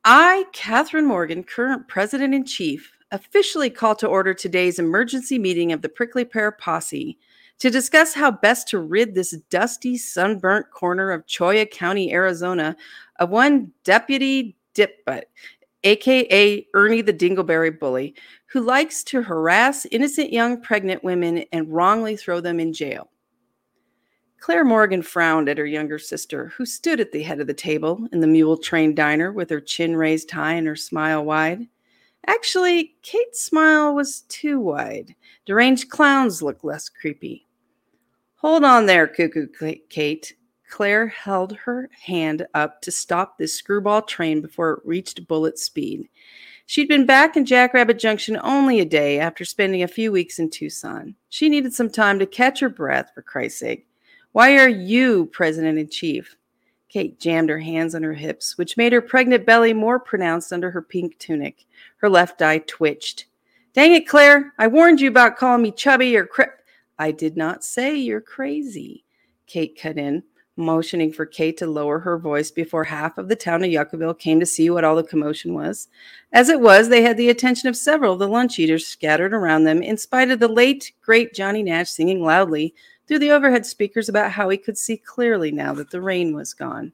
I, 0.05 0.45
Catherine 0.53 1.05
Morgan, 1.05 1.43
current 1.43 1.87
president 1.87 2.33
in 2.33 2.45
chief, 2.45 2.93
officially 3.11 3.69
call 3.69 3.95
to 3.95 4.07
order 4.07 4.33
today's 4.33 4.79
emergency 4.79 5.37
meeting 5.37 5.71
of 5.71 5.81
the 5.81 5.89
Prickly 5.89 6.23
Pear 6.23 6.51
Posse 6.51 7.17
to 7.59 7.69
discuss 7.69 8.13
how 8.13 8.31
best 8.31 8.67
to 8.69 8.79
rid 8.79 9.15
this 9.15 9.31
dusty, 9.49 9.97
sunburnt 9.97 10.69
corner 10.71 11.11
of 11.11 11.25
Cholla 11.25 11.65
County, 11.69 12.13
Arizona, 12.13 12.75
of 13.19 13.29
one 13.29 13.71
Deputy 13.83 14.55
Dipbutt, 14.75 15.23
aka 15.83 16.67
Ernie 16.73 17.01
the 17.01 17.13
Dingleberry 17.13 17.77
Bully, 17.77 18.15
who 18.47 18.61
likes 18.61 19.03
to 19.05 19.21
harass 19.21 19.85
innocent 19.91 20.31
young 20.31 20.61
pregnant 20.61 21.03
women 21.03 21.45
and 21.51 21.71
wrongly 21.71 22.15
throw 22.15 22.39
them 22.39 22.59
in 22.59 22.73
jail. 22.73 23.09
Claire 24.39 24.63
Morgan 24.63 25.01
frowned 25.01 25.49
at 25.49 25.57
her 25.57 25.65
younger 25.65 25.97
sister, 25.97 26.49
who 26.55 26.65
stood 26.65 26.99
at 26.99 27.11
the 27.11 27.23
head 27.23 27.39
of 27.39 27.47
the 27.47 27.53
table 27.53 28.07
in 28.11 28.19
the 28.19 28.27
mule 28.27 28.55
train 28.55 28.93
diner 28.93 29.31
with 29.31 29.49
her 29.49 29.59
chin 29.59 29.95
raised 29.95 30.29
high 30.29 30.53
and 30.53 30.67
her 30.67 30.75
smile 30.75 31.25
wide. 31.25 31.67
Actually, 32.27 32.95
Kate's 33.01 33.41
smile 33.41 33.95
was 33.95 34.21
too 34.29 34.59
wide. 34.59 35.15
Deranged 35.45 35.89
clowns 35.89 36.41
looked 36.41 36.63
less 36.63 36.87
creepy. 36.87 37.46
Hold 38.37 38.63
on 38.63 38.85
there, 38.85 39.07
Cuckoo 39.07 39.47
Kate. 39.89 40.35
Claire 40.69 41.07
held 41.07 41.55
her 41.55 41.89
hand 42.05 42.45
up 42.53 42.81
to 42.81 42.91
stop 42.91 43.37
this 43.37 43.55
screwball 43.55 44.01
train 44.01 44.41
before 44.41 44.73
it 44.73 44.79
reached 44.85 45.27
bullet 45.27 45.57
speed. 45.57 46.07
She'd 46.67 46.89
been 46.89 47.05
back 47.05 47.35
in 47.35 47.45
Jackrabbit 47.45 47.97
Junction 47.97 48.37
only 48.43 48.79
a 48.79 48.85
day 48.85 49.19
after 49.19 49.45
spending 49.45 49.81
a 49.81 49.87
few 49.87 50.11
weeks 50.11 50.37
in 50.37 50.49
Tucson. 50.49 51.15
She 51.29 51.49
needed 51.49 51.73
some 51.73 51.89
time 51.89 52.19
to 52.19 52.25
catch 52.25 52.59
her 52.59 52.69
breath, 52.69 53.11
for 53.15 53.21
Christ's 53.21 53.61
sake. 53.61 53.87
Why 54.33 54.57
are 54.57 54.69
you 54.69 55.27
president 55.27 55.79
in 55.79 55.89
chief? 55.89 56.35
Kate 56.89 57.19
jammed 57.19 57.49
her 57.49 57.59
hands 57.59 57.95
on 57.95 58.03
her 58.03 58.13
hips, 58.13 58.57
which 58.57 58.77
made 58.77 58.93
her 58.93 59.01
pregnant 59.01 59.45
belly 59.45 59.73
more 59.73 59.99
pronounced 59.99 60.53
under 60.53 60.69
her 60.69 60.81
pink 60.81 61.17
tunic. 61.17 61.65
Her 61.97 62.09
left 62.09 62.41
eye 62.41 62.59
twitched. 62.59 63.25
Dang 63.73 63.93
it, 63.93 64.07
Claire. 64.07 64.53
I 64.57 64.67
warned 64.67 65.01
you 65.01 65.07
about 65.09 65.37
calling 65.37 65.61
me 65.61 65.71
chubby 65.71 66.15
or 66.17 66.25
cri- 66.25 66.45
I 66.99 67.11
did 67.11 67.37
not 67.37 67.63
say 67.63 67.95
you're 67.95 68.21
crazy, 68.21 69.03
Kate 69.45 69.77
cut 69.79 69.97
in, 69.97 70.23
motioning 70.55 71.13
for 71.13 71.25
Kate 71.25 71.57
to 71.57 71.67
lower 71.67 71.99
her 71.99 72.17
voice 72.17 72.49
before 72.49 72.83
half 72.83 73.17
of 73.17 73.27
the 73.27 73.35
town 73.35 73.63
of 73.63 73.69
Yuccaville 73.69 74.17
came 74.17 74.39
to 74.39 74.45
see 74.45 74.69
what 74.69 74.83
all 74.83 74.95
the 74.95 75.03
commotion 75.03 75.53
was. 75.53 75.87
As 76.33 76.49
it 76.49 76.59
was, 76.59 76.89
they 76.89 77.03
had 77.03 77.17
the 77.17 77.29
attention 77.29 77.69
of 77.69 77.77
several 77.77 78.13
of 78.13 78.19
the 78.19 78.27
lunch 78.27 78.57
eaters 78.57 78.87
scattered 78.87 79.33
around 79.33 79.63
them, 79.63 79.83
in 79.83 79.97
spite 79.97 80.31
of 80.31 80.39
the 80.39 80.47
late, 80.47 80.91
great 81.01 81.33
Johnny 81.33 81.61
Nash 81.61 81.91
singing 81.91 82.23
loudly 82.23 82.73
through 83.07 83.19
the 83.19 83.31
overhead 83.31 83.65
speakers 83.65 84.09
about 84.09 84.31
how 84.31 84.49
he 84.49 84.57
could 84.57 84.77
see 84.77 84.97
clearly 84.97 85.51
now 85.51 85.73
that 85.73 85.91
the 85.91 86.01
rain 86.01 86.35
was 86.35 86.53
gone. 86.53 86.91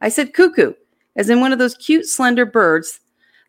I 0.00 0.10
said 0.10 0.34
cuckoo, 0.34 0.74
as 1.16 1.30
in 1.30 1.40
one 1.40 1.52
of 1.52 1.58
those 1.58 1.74
cute, 1.76 2.06
slender 2.06 2.44
birds 2.44 3.00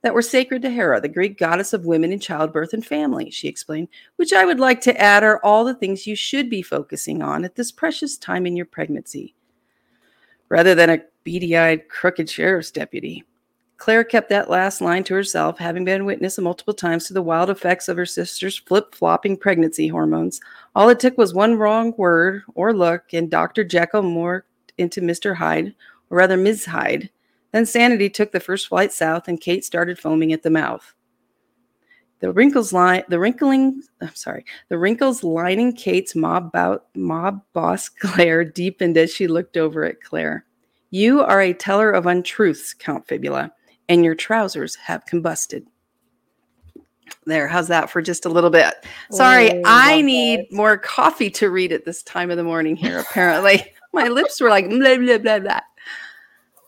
that 0.01 0.13
were 0.13 0.21
sacred 0.21 0.61
to 0.61 0.69
Hera, 0.69 1.01
the 1.01 1.07
Greek 1.07 1.37
goddess 1.37 1.73
of 1.73 1.85
women 1.85 2.11
in 2.11 2.19
childbirth 2.19 2.73
and 2.73 2.85
family, 2.85 3.29
she 3.29 3.47
explained, 3.47 3.87
which 4.17 4.33
I 4.33 4.45
would 4.45 4.59
like 4.59 4.81
to 4.81 4.99
add 5.01 5.23
are 5.23 5.43
all 5.43 5.65
the 5.65 5.73
things 5.73 6.07
you 6.07 6.15
should 6.15 6.49
be 6.49 6.61
focusing 6.61 7.21
on 7.21 7.43
at 7.43 7.55
this 7.55 7.71
precious 7.71 8.17
time 8.17 8.45
in 8.45 8.55
your 8.55 8.65
pregnancy, 8.65 9.35
rather 10.49 10.75
than 10.75 10.89
a 10.89 11.01
beady 11.23 11.57
eyed, 11.57 11.89
crooked 11.89 12.29
sheriff's 12.29 12.71
deputy. 12.71 13.23
Claire 13.77 14.03
kept 14.03 14.29
that 14.29 14.49
last 14.49 14.81
line 14.81 15.03
to 15.03 15.13
herself, 15.13 15.59
having 15.59 15.85
been 15.85 16.05
witness 16.05 16.39
multiple 16.39 16.73
times 16.73 17.05
to 17.05 17.13
the 17.13 17.21
wild 17.21 17.49
effects 17.49 17.87
of 17.87 17.97
her 17.97 18.07
sister's 18.07 18.57
flip 18.57 18.95
flopping 18.95 19.37
pregnancy 19.37 19.87
hormones. 19.87 20.41
All 20.75 20.89
it 20.89 20.99
took 20.99 21.17
was 21.17 21.33
one 21.33 21.55
wrong 21.55 21.93
word 21.95 22.41
or 22.55 22.73
look, 22.73 23.13
and 23.13 23.29
Dr. 23.29 23.63
Jekyll 23.63 24.01
morphed 24.01 24.43
into 24.79 25.01
Mr. 25.01 25.35
Hyde, 25.35 25.75
or 26.09 26.17
rather 26.17 26.37
Ms. 26.37 26.65
Hyde, 26.65 27.09
then 27.51 27.65
Sanity 27.65 28.09
took 28.09 28.31
the 28.31 28.39
first 28.39 28.67
flight 28.67 28.91
south, 28.91 29.27
and 29.27 29.39
Kate 29.39 29.63
started 29.63 29.99
foaming 29.99 30.33
at 30.33 30.43
the 30.43 30.49
mouth. 30.49 30.93
The 32.19 32.31
wrinkles 32.31 32.73
line, 32.73 33.03
the 33.09 33.19
wrinkling, 33.19 33.83
I'm 34.01 34.15
sorry, 34.15 34.43
the 34.69 34.77
wrinkles 34.77 35.23
lining 35.23 35.73
Kate's 35.73 36.15
mob 36.15 36.51
bout, 36.51 36.85
mob 36.95 37.41
boss 37.53 37.89
glare 37.99 38.43
deepened 38.43 38.97
as 38.97 39.13
she 39.13 39.27
looked 39.27 39.55
over 39.55 39.83
at 39.83 40.01
Claire. 40.01 40.45
You 40.89 41.21
are 41.21 41.41
a 41.41 41.53
teller 41.53 41.91
of 41.91 42.05
untruths, 42.07 42.73
Count 42.73 43.07
Fibula, 43.07 43.51
and 43.87 44.03
your 44.03 44.15
trousers 44.15 44.75
have 44.75 45.05
combusted. 45.05 45.65
There, 47.25 47.47
how's 47.47 47.67
that 47.67 47.89
for 47.89 48.01
just 48.01 48.25
a 48.25 48.29
little 48.29 48.49
bit? 48.49 48.73
Sorry, 49.11 49.51
oh, 49.51 49.61
I 49.65 50.01
need 50.01 50.39
that. 50.39 50.53
more 50.53 50.77
coffee 50.77 51.29
to 51.31 51.49
read 51.49 51.71
at 51.71 51.85
this 51.85 52.01
time 52.03 52.31
of 52.31 52.37
the 52.37 52.43
morning 52.43 52.75
here, 52.75 52.99
apparently. 52.99 53.73
My 53.93 54.07
lips 54.07 54.41
were 54.41 54.49
like 54.49 54.69
blah, 54.69 54.97
blah, 54.97 55.17
blah, 55.17 55.39
blah. 55.39 55.59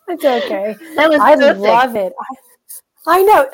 It's 0.10 0.26
okay. 0.26 0.76
That 0.96 1.10
was 1.10 1.20
I 1.22 1.36
perfect. 1.36 1.60
love 1.60 1.96
it. 1.96 2.14
I, 2.20 3.20
I 3.20 3.22
know. 3.24 3.50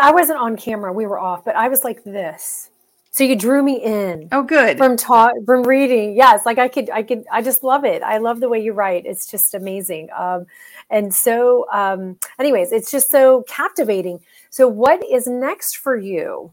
I 0.00 0.12
wasn't 0.12 0.38
on 0.38 0.56
camera. 0.56 0.92
We 0.92 1.06
were 1.06 1.18
off, 1.18 1.44
but 1.44 1.56
I 1.56 1.68
was 1.68 1.84
like 1.84 2.04
this. 2.04 2.70
So 3.16 3.24
you 3.24 3.34
drew 3.34 3.62
me 3.62 3.82
in. 3.82 4.28
Oh, 4.30 4.42
good. 4.42 4.76
From 4.76 4.94
taught 4.94 5.32
from 5.46 5.62
reading. 5.62 6.14
Yes, 6.14 6.44
like 6.44 6.58
I 6.58 6.68
could, 6.68 6.90
I 6.90 7.02
could, 7.02 7.24
I 7.32 7.40
just 7.40 7.62
love 7.64 7.86
it. 7.86 8.02
I 8.02 8.18
love 8.18 8.40
the 8.40 8.48
way 8.50 8.62
you 8.62 8.74
write. 8.74 9.06
It's 9.06 9.26
just 9.26 9.54
amazing. 9.54 10.10
Um, 10.14 10.44
and 10.90 11.14
so, 11.14 11.66
um, 11.72 12.18
anyways, 12.38 12.72
it's 12.72 12.90
just 12.90 13.10
so 13.10 13.42
captivating. 13.48 14.20
So, 14.50 14.68
what 14.68 15.02
is 15.02 15.26
next 15.26 15.78
for 15.78 15.96
you? 15.96 16.52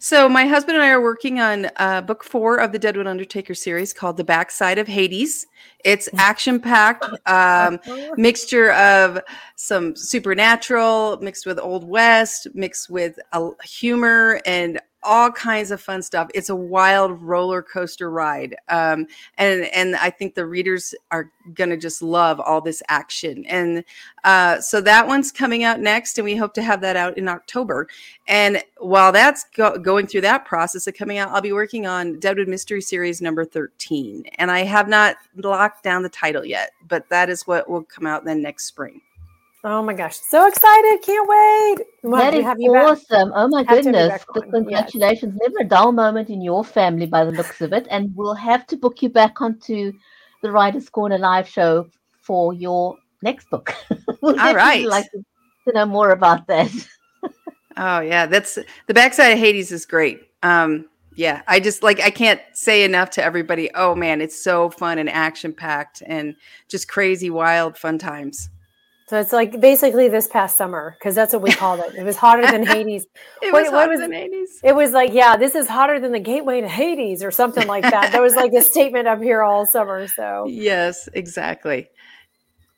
So 0.00 0.28
my 0.28 0.46
husband 0.46 0.76
and 0.76 0.84
I 0.84 0.90
are 0.90 1.00
working 1.00 1.40
on 1.40 1.70
uh, 1.76 2.00
book 2.02 2.22
four 2.22 2.58
of 2.58 2.70
the 2.70 2.78
Deadwood 2.78 3.08
Undertaker 3.08 3.54
series 3.54 3.92
called 3.92 4.16
"The 4.16 4.22
Backside 4.22 4.78
of 4.78 4.86
Hades." 4.86 5.46
It's 5.84 6.08
action 6.16 6.60
packed, 6.60 7.04
um, 7.26 7.80
mixture 8.16 8.72
of 8.72 9.20
some 9.56 9.96
supernatural 9.96 11.18
mixed 11.20 11.46
with 11.46 11.58
old 11.58 11.82
west, 11.82 12.46
mixed 12.54 12.88
with 12.88 13.18
a 13.32 13.50
humor 13.64 14.40
and 14.46 14.80
all 15.02 15.30
kinds 15.30 15.70
of 15.70 15.80
fun 15.80 16.02
stuff. 16.02 16.28
It's 16.34 16.50
a 16.50 16.56
wild 16.56 17.22
roller 17.22 17.62
coaster 17.62 18.10
ride, 18.10 18.56
um, 18.68 19.06
and 19.36 19.64
and 19.66 19.96
I 19.96 20.10
think 20.10 20.34
the 20.34 20.46
readers 20.46 20.94
are 21.10 21.30
gonna 21.54 21.76
just 21.76 22.02
love 22.02 22.40
all 22.40 22.60
this 22.60 22.82
action. 22.88 23.44
And 23.46 23.84
uh, 24.24 24.60
so 24.60 24.80
that 24.80 25.06
one's 25.06 25.32
coming 25.32 25.64
out 25.64 25.80
next, 25.80 26.18
and 26.18 26.24
we 26.24 26.36
hope 26.36 26.52
to 26.54 26.62
have 26.62 26.80
that 26.80 26.96
out 26.96 27.16
in 27.16 27.28
October. 27.28 27.88
And 28.26 28.62
while 28.78 29.12
that's 29.12 29.44
go- 29.54 29.78
going 29.78 30.06
through 30.06 30.22
that 30.22 30.44
process 30.44 30.86
of 30.86 30.94
coming 30.94 31.18
out, 31.18 31.30
I'll 31.30 31.40
be 31.40 31.52
working 31.52 31.86
on 31.86 32.18
Deadwood 32.18 32.48
Mystery 32.48 32.82
Series 32.82 33.22
number 33.22 33.44
thirteen, 33.44 34.24
and 34.36 34.50
I 34.50 34.60
have 34.64 34.88
not 34.88 35.16
locked 35.36 35.84
down 35.84 36.02
the 36.02 36.08
title 36.08 36.44
yet, 36.44 36.72
but 36.88 37.08
that 37.08 37.30
is 37.30 37.46
what 37.46 37.70
will 37.70 37.84
come 37.84 38.06
out 38.06 38.24
then 38.24 38.42
next 38.42 38.66
spring. 38.66 39.00
Oh 39.70 39.82
my 39.82 39.92
gosh, 39.92 40.16
so 40.16 40.46
excited! 40.48 41.02
Can't 41.02 41.28
wait. 41.28 41.86
That 42.02 42.32
is 42.32 42.42
awesome. 42.42 43.32
Oh 43.34 43.48
my 43.48 43.64
goodness. 43.64 44.24
Congratulations. 44.24 45.34
Yes. 45.38 45.50
Never 45.50 45.66
a 45.66 45.68
dull 45.68 45.92
moment 45.92 46.30
in 46.30 46.40
your 46.40 46.64
family 46.64 47.04
by 47.04 47.26
the 47.26 47.32
looks 47.32 47.60
of 47.60 47.74
it. 47.74 47.86
And 47.90 48.16
we'll 48.16 48.32
have 48.32 48.66
to 48.68 48.78
book 48.78 49.02
you 49.02 49.10
back 49.10 49.42
onto 49.42 49.92
the 50.42 50.50
Writers 50.50 50.88
Corner 50.88 51.18
live 51.18 51.46
show 51.46 51.86
for 52.22 52.54
your 52.54 52.96
next 53.20 53.50
book. 53.50 53.74
we'll 54.22 54.40
All 54.40 54.54
right. 54.54 54.86
like 54.86 55.04
to, 55.10 55.22
to, 55.66 55.74
know 55.74 55.84
more 55.84 56.12
about 56.12 56.46
that. 56.46 56.72
oh 57.76 58.00
yeah, 58.00 58.24
that's 58.24 58.58
the 58.86 58.94
backside 58.94 59.34
of 59.34 59.38
Hades 59.38 59.70
is 59.70 59.84
great. 59.84 60.30
Um, 60.42 60.86
yeah, 61.14 61.42
I 61.46 61.60
just 61.60 61.82
like 61.82 62.00
I 62.00 62.08
can't 62.08 62.40
say 62.54 62.84
enough 62.84 63.10
to 63.10 63.22
everybody. 63.22 63.68
Oh 63.74 63.94
man, 63.94 64.22
it's 64.22 64.42
so 64.42 64.70
fun 64.70 64.96
and 64.96 65.10
action 65.10 65.52
packed 65.52 66.02
and 66.06 66.36
just 66.68 66.88
crazy, 66.88 67.28
wild, 67.28 67.76
fun 67.76 67.98
times. 67.98 68.48
So 69.08 69.18
it's 69.18 69.32
like 69.32 69.58
basically 69.58 70.08
this 70.08 70.26
past 70.26 70.56
summer 70.56 70.94
because 70.98 71.14
that's 71.14 71.32
what 71.32 71.40
we 71.40 71.50
called 71.50 71.80
it. 71.80 71.94
It 71.94 72.04
was 72.04 72.16
hotter 72.16 72.42
than 72.42 72.66
Hades. 72.74 73.06
it 73.40 73.52
was 73.52 73.70
hotter 73.70 73.92
was, 73.92 74.00
than 74.00 74.12
Hades. 74.12 74.60
It 74.62 74.74
was 74.74 74.92
like, 74.92 75.14
yeah, 75.14 75.34
this 75.36 75.54
is 75.54 75.66
hotter 75.66 75.98
than 75.98 76.12
the 76.12 76.20
gateway 76.20 76.60
to 76.60 76.68
Hades 76.68 77.22
or 77.22 77.30
something 77.30 77.66
like 77.66 77.84
that. 77.84 78.12
that 78.12 78.20
was 78.20 78.34
like 78.34 78.52
a 78.52 78.60
statement 78.72 79.08
up 79.08 79.22
here 79.22 79.42
all 79.42 79.64
summer. 79.64 80.06
So 80.08 80.46
yes, 80.48 81.08
exactly. 81.14 81.88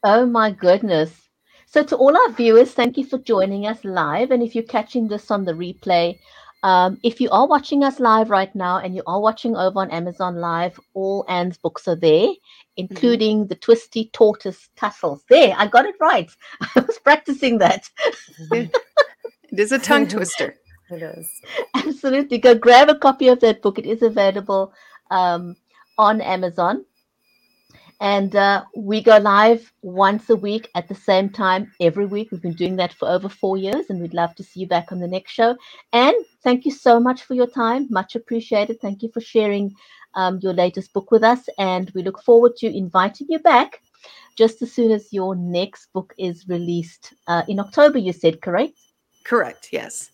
Oh 0.04 0.24
my 0.24 0.52
goodness. 0.52 1.28
So, 1.66 1.84
to 1.84 1.96
all 1.96 2.16
our 2.16 2.32
viewers, 2.32 2.72
thank 2.72 2.98
you 2.98 3.04
for 3.04 3.18
joining 3.18 3.64
us 3.66 3.84
live. 3.84 4.32
And 4.32 4.42
if 4.42 4.56
you're 4.56 4.64
catching 4.64 5.06
this 5.06 5.30
on 5.30 5.44
the 5.44 5.52
replay, 5.52 6.18
um, 6.62 6.98
if 7.02 7.20
you 7.20 7.30
are 7.30 7.46
watching 7.46 7.82
us 7.82 8.00
live 8.00 8.28
right 8.28 8.54
now 8.54 8.78
and 8.78 8.94
you 8.94 9.02
are 9.06 9.20
watching 9.20 9.56
over 9.56 9.78
on 9.78 9.90
Amazon 9.90 10.36
Live, 10.36 10.78
all 10.92 11.24
Anne's 11.28 11.56
books 11.56 11.88
are 11.88 11.96
there, 11.96 12.28
including 12.76 13.40
mm-hmm. 13.40 13.48
the 13.48 13.54
Twisty 13.54 14.10
Tortoise 14.12 14.68
Tussles. 14.76 15.22
There, 15.30 15.54
I 15.56 15.66
got 15.66 15.86
it 15.86 15.94
right. 16.00 16.30
I 16.60 16.80
was 16.80 16.98
practicing 16.98 17.58
that. 17.58 17.88
it 18.52 18.72
is 19.52 19.72
a 19.72 19.78
tongue 19.78 20.08
twister. 20.08 20.56
It 20.92 21.02
is. 21.02 21.40
Absolutely. 21.76 22.38
Go 22.38 22.56
grab 22.56 22.88
a 22.88 22.96
copy 22.96 23.28
of 23.28 23.38
that 23.40 23.62
book. 23.62 23.78
It 23.78 23.86
is 23.86 24.02
available 24.02 24.72
um, 25.12 25.54
on 25.98 26.20
Amazon. 26.20 26.84
And 28.00 28.34
uh, 28.34 28.64
we 28.74 29.02
go 29.02 29.18
live 29.18 29.70
once 29.82 30.30
a 30.30 30.36
week 30.36 30.70
at 30.74 30.88
the 30.88 30.94
same 30.94 31.28
time 31.28 31.70
every 31.80 32.06
week. 32.06 32.30
We've 32.30 32.40
been 32.40 32.54
doing 32.54 32.76
that 32.76 32.94
for 32.94 33.08
over 33.08 33.28
four 33.28 33.58
years, 33.58 33.90
and 33.90 34.00
we'd 34.00 34.14
love 34.14 34.34
to 34.36 34.42
see 34.42 34.60
you 34.60 34.66
back 34.66 34.90
on 34.90 35.00
the 35.00 35.06
next 35.06 35.32
show. 35.32 35.54
And 35.92 36.14
thank 36.42 36.64
you 36.64 36.70
so 36.70 36.98
much 36.98 37.22
for 37.24 37.34
your 37.34 37.46
time. 37.46 37.86
Much 37.90 38.16
appreciated. 38.16 38.80
Thank 38.80 39.02
you 39.02 39.10
for 39.12 39.20
sharing 39.20 39.74
um, 40.14 40.40
your 40.42 40.54
latest 40.54 40.92
book 40.94 41.10
with 41.10 41.22
us. 41.22 41.48
And 41.58 41.90
we 41.94 42.02
look 42.02 42.22
forward 42.22 42.56
to 42.56 42.74
inviting 42.74 43.26
you 43.28 43.38
back 43.38 43.82
just 44.36 44.62
as 44.62 44.72
soon 44.72 44.90
as 44.90 45.12
your 45.12 45.36
next 45.36 45.92
book 45.92 46.14
is 46.16 46.48
released 46.48 47.12
uh, 47.26 47.42
in 47.48 47.60
October, 47.60 47.98
you 47.98 48.12
said, 48.12 48.40
correct? 48.40 48.78
Correct, 49.24 49.68
yes. 49.72 50.10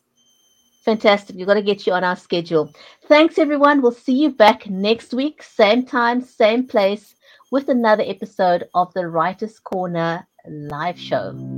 Fantastic. 0.85 1.37
We've 1.37 1.46
got 1.46 1.55
to 1.55 1.62
get 1.62 1.87
you 1.87 1.92
on 1.92 2.05
our 2.05 2.16
schedule. 2.16 2.72
Thanks, 3.07 3.38
everyone. 3.38 3.83
We'll 3.83 3.92
see 3.92 4.22
you 4.22 4.31
back 4.31 4.68
next 4.68 5.12
week, 5.12 5.42
same 5.42 5.85
time, 5.85 6.20
same 6.20 6.66
place 6.66 7.15
with 7.57 7.71
another 7.71 8.05
episode 8.07 8.69
of 8.75 8.92
the 8.92 9.09
Writer's 9.09 9.59
Corner 9.61 10.29
live 10.47 11.01
show. 11.01 11.56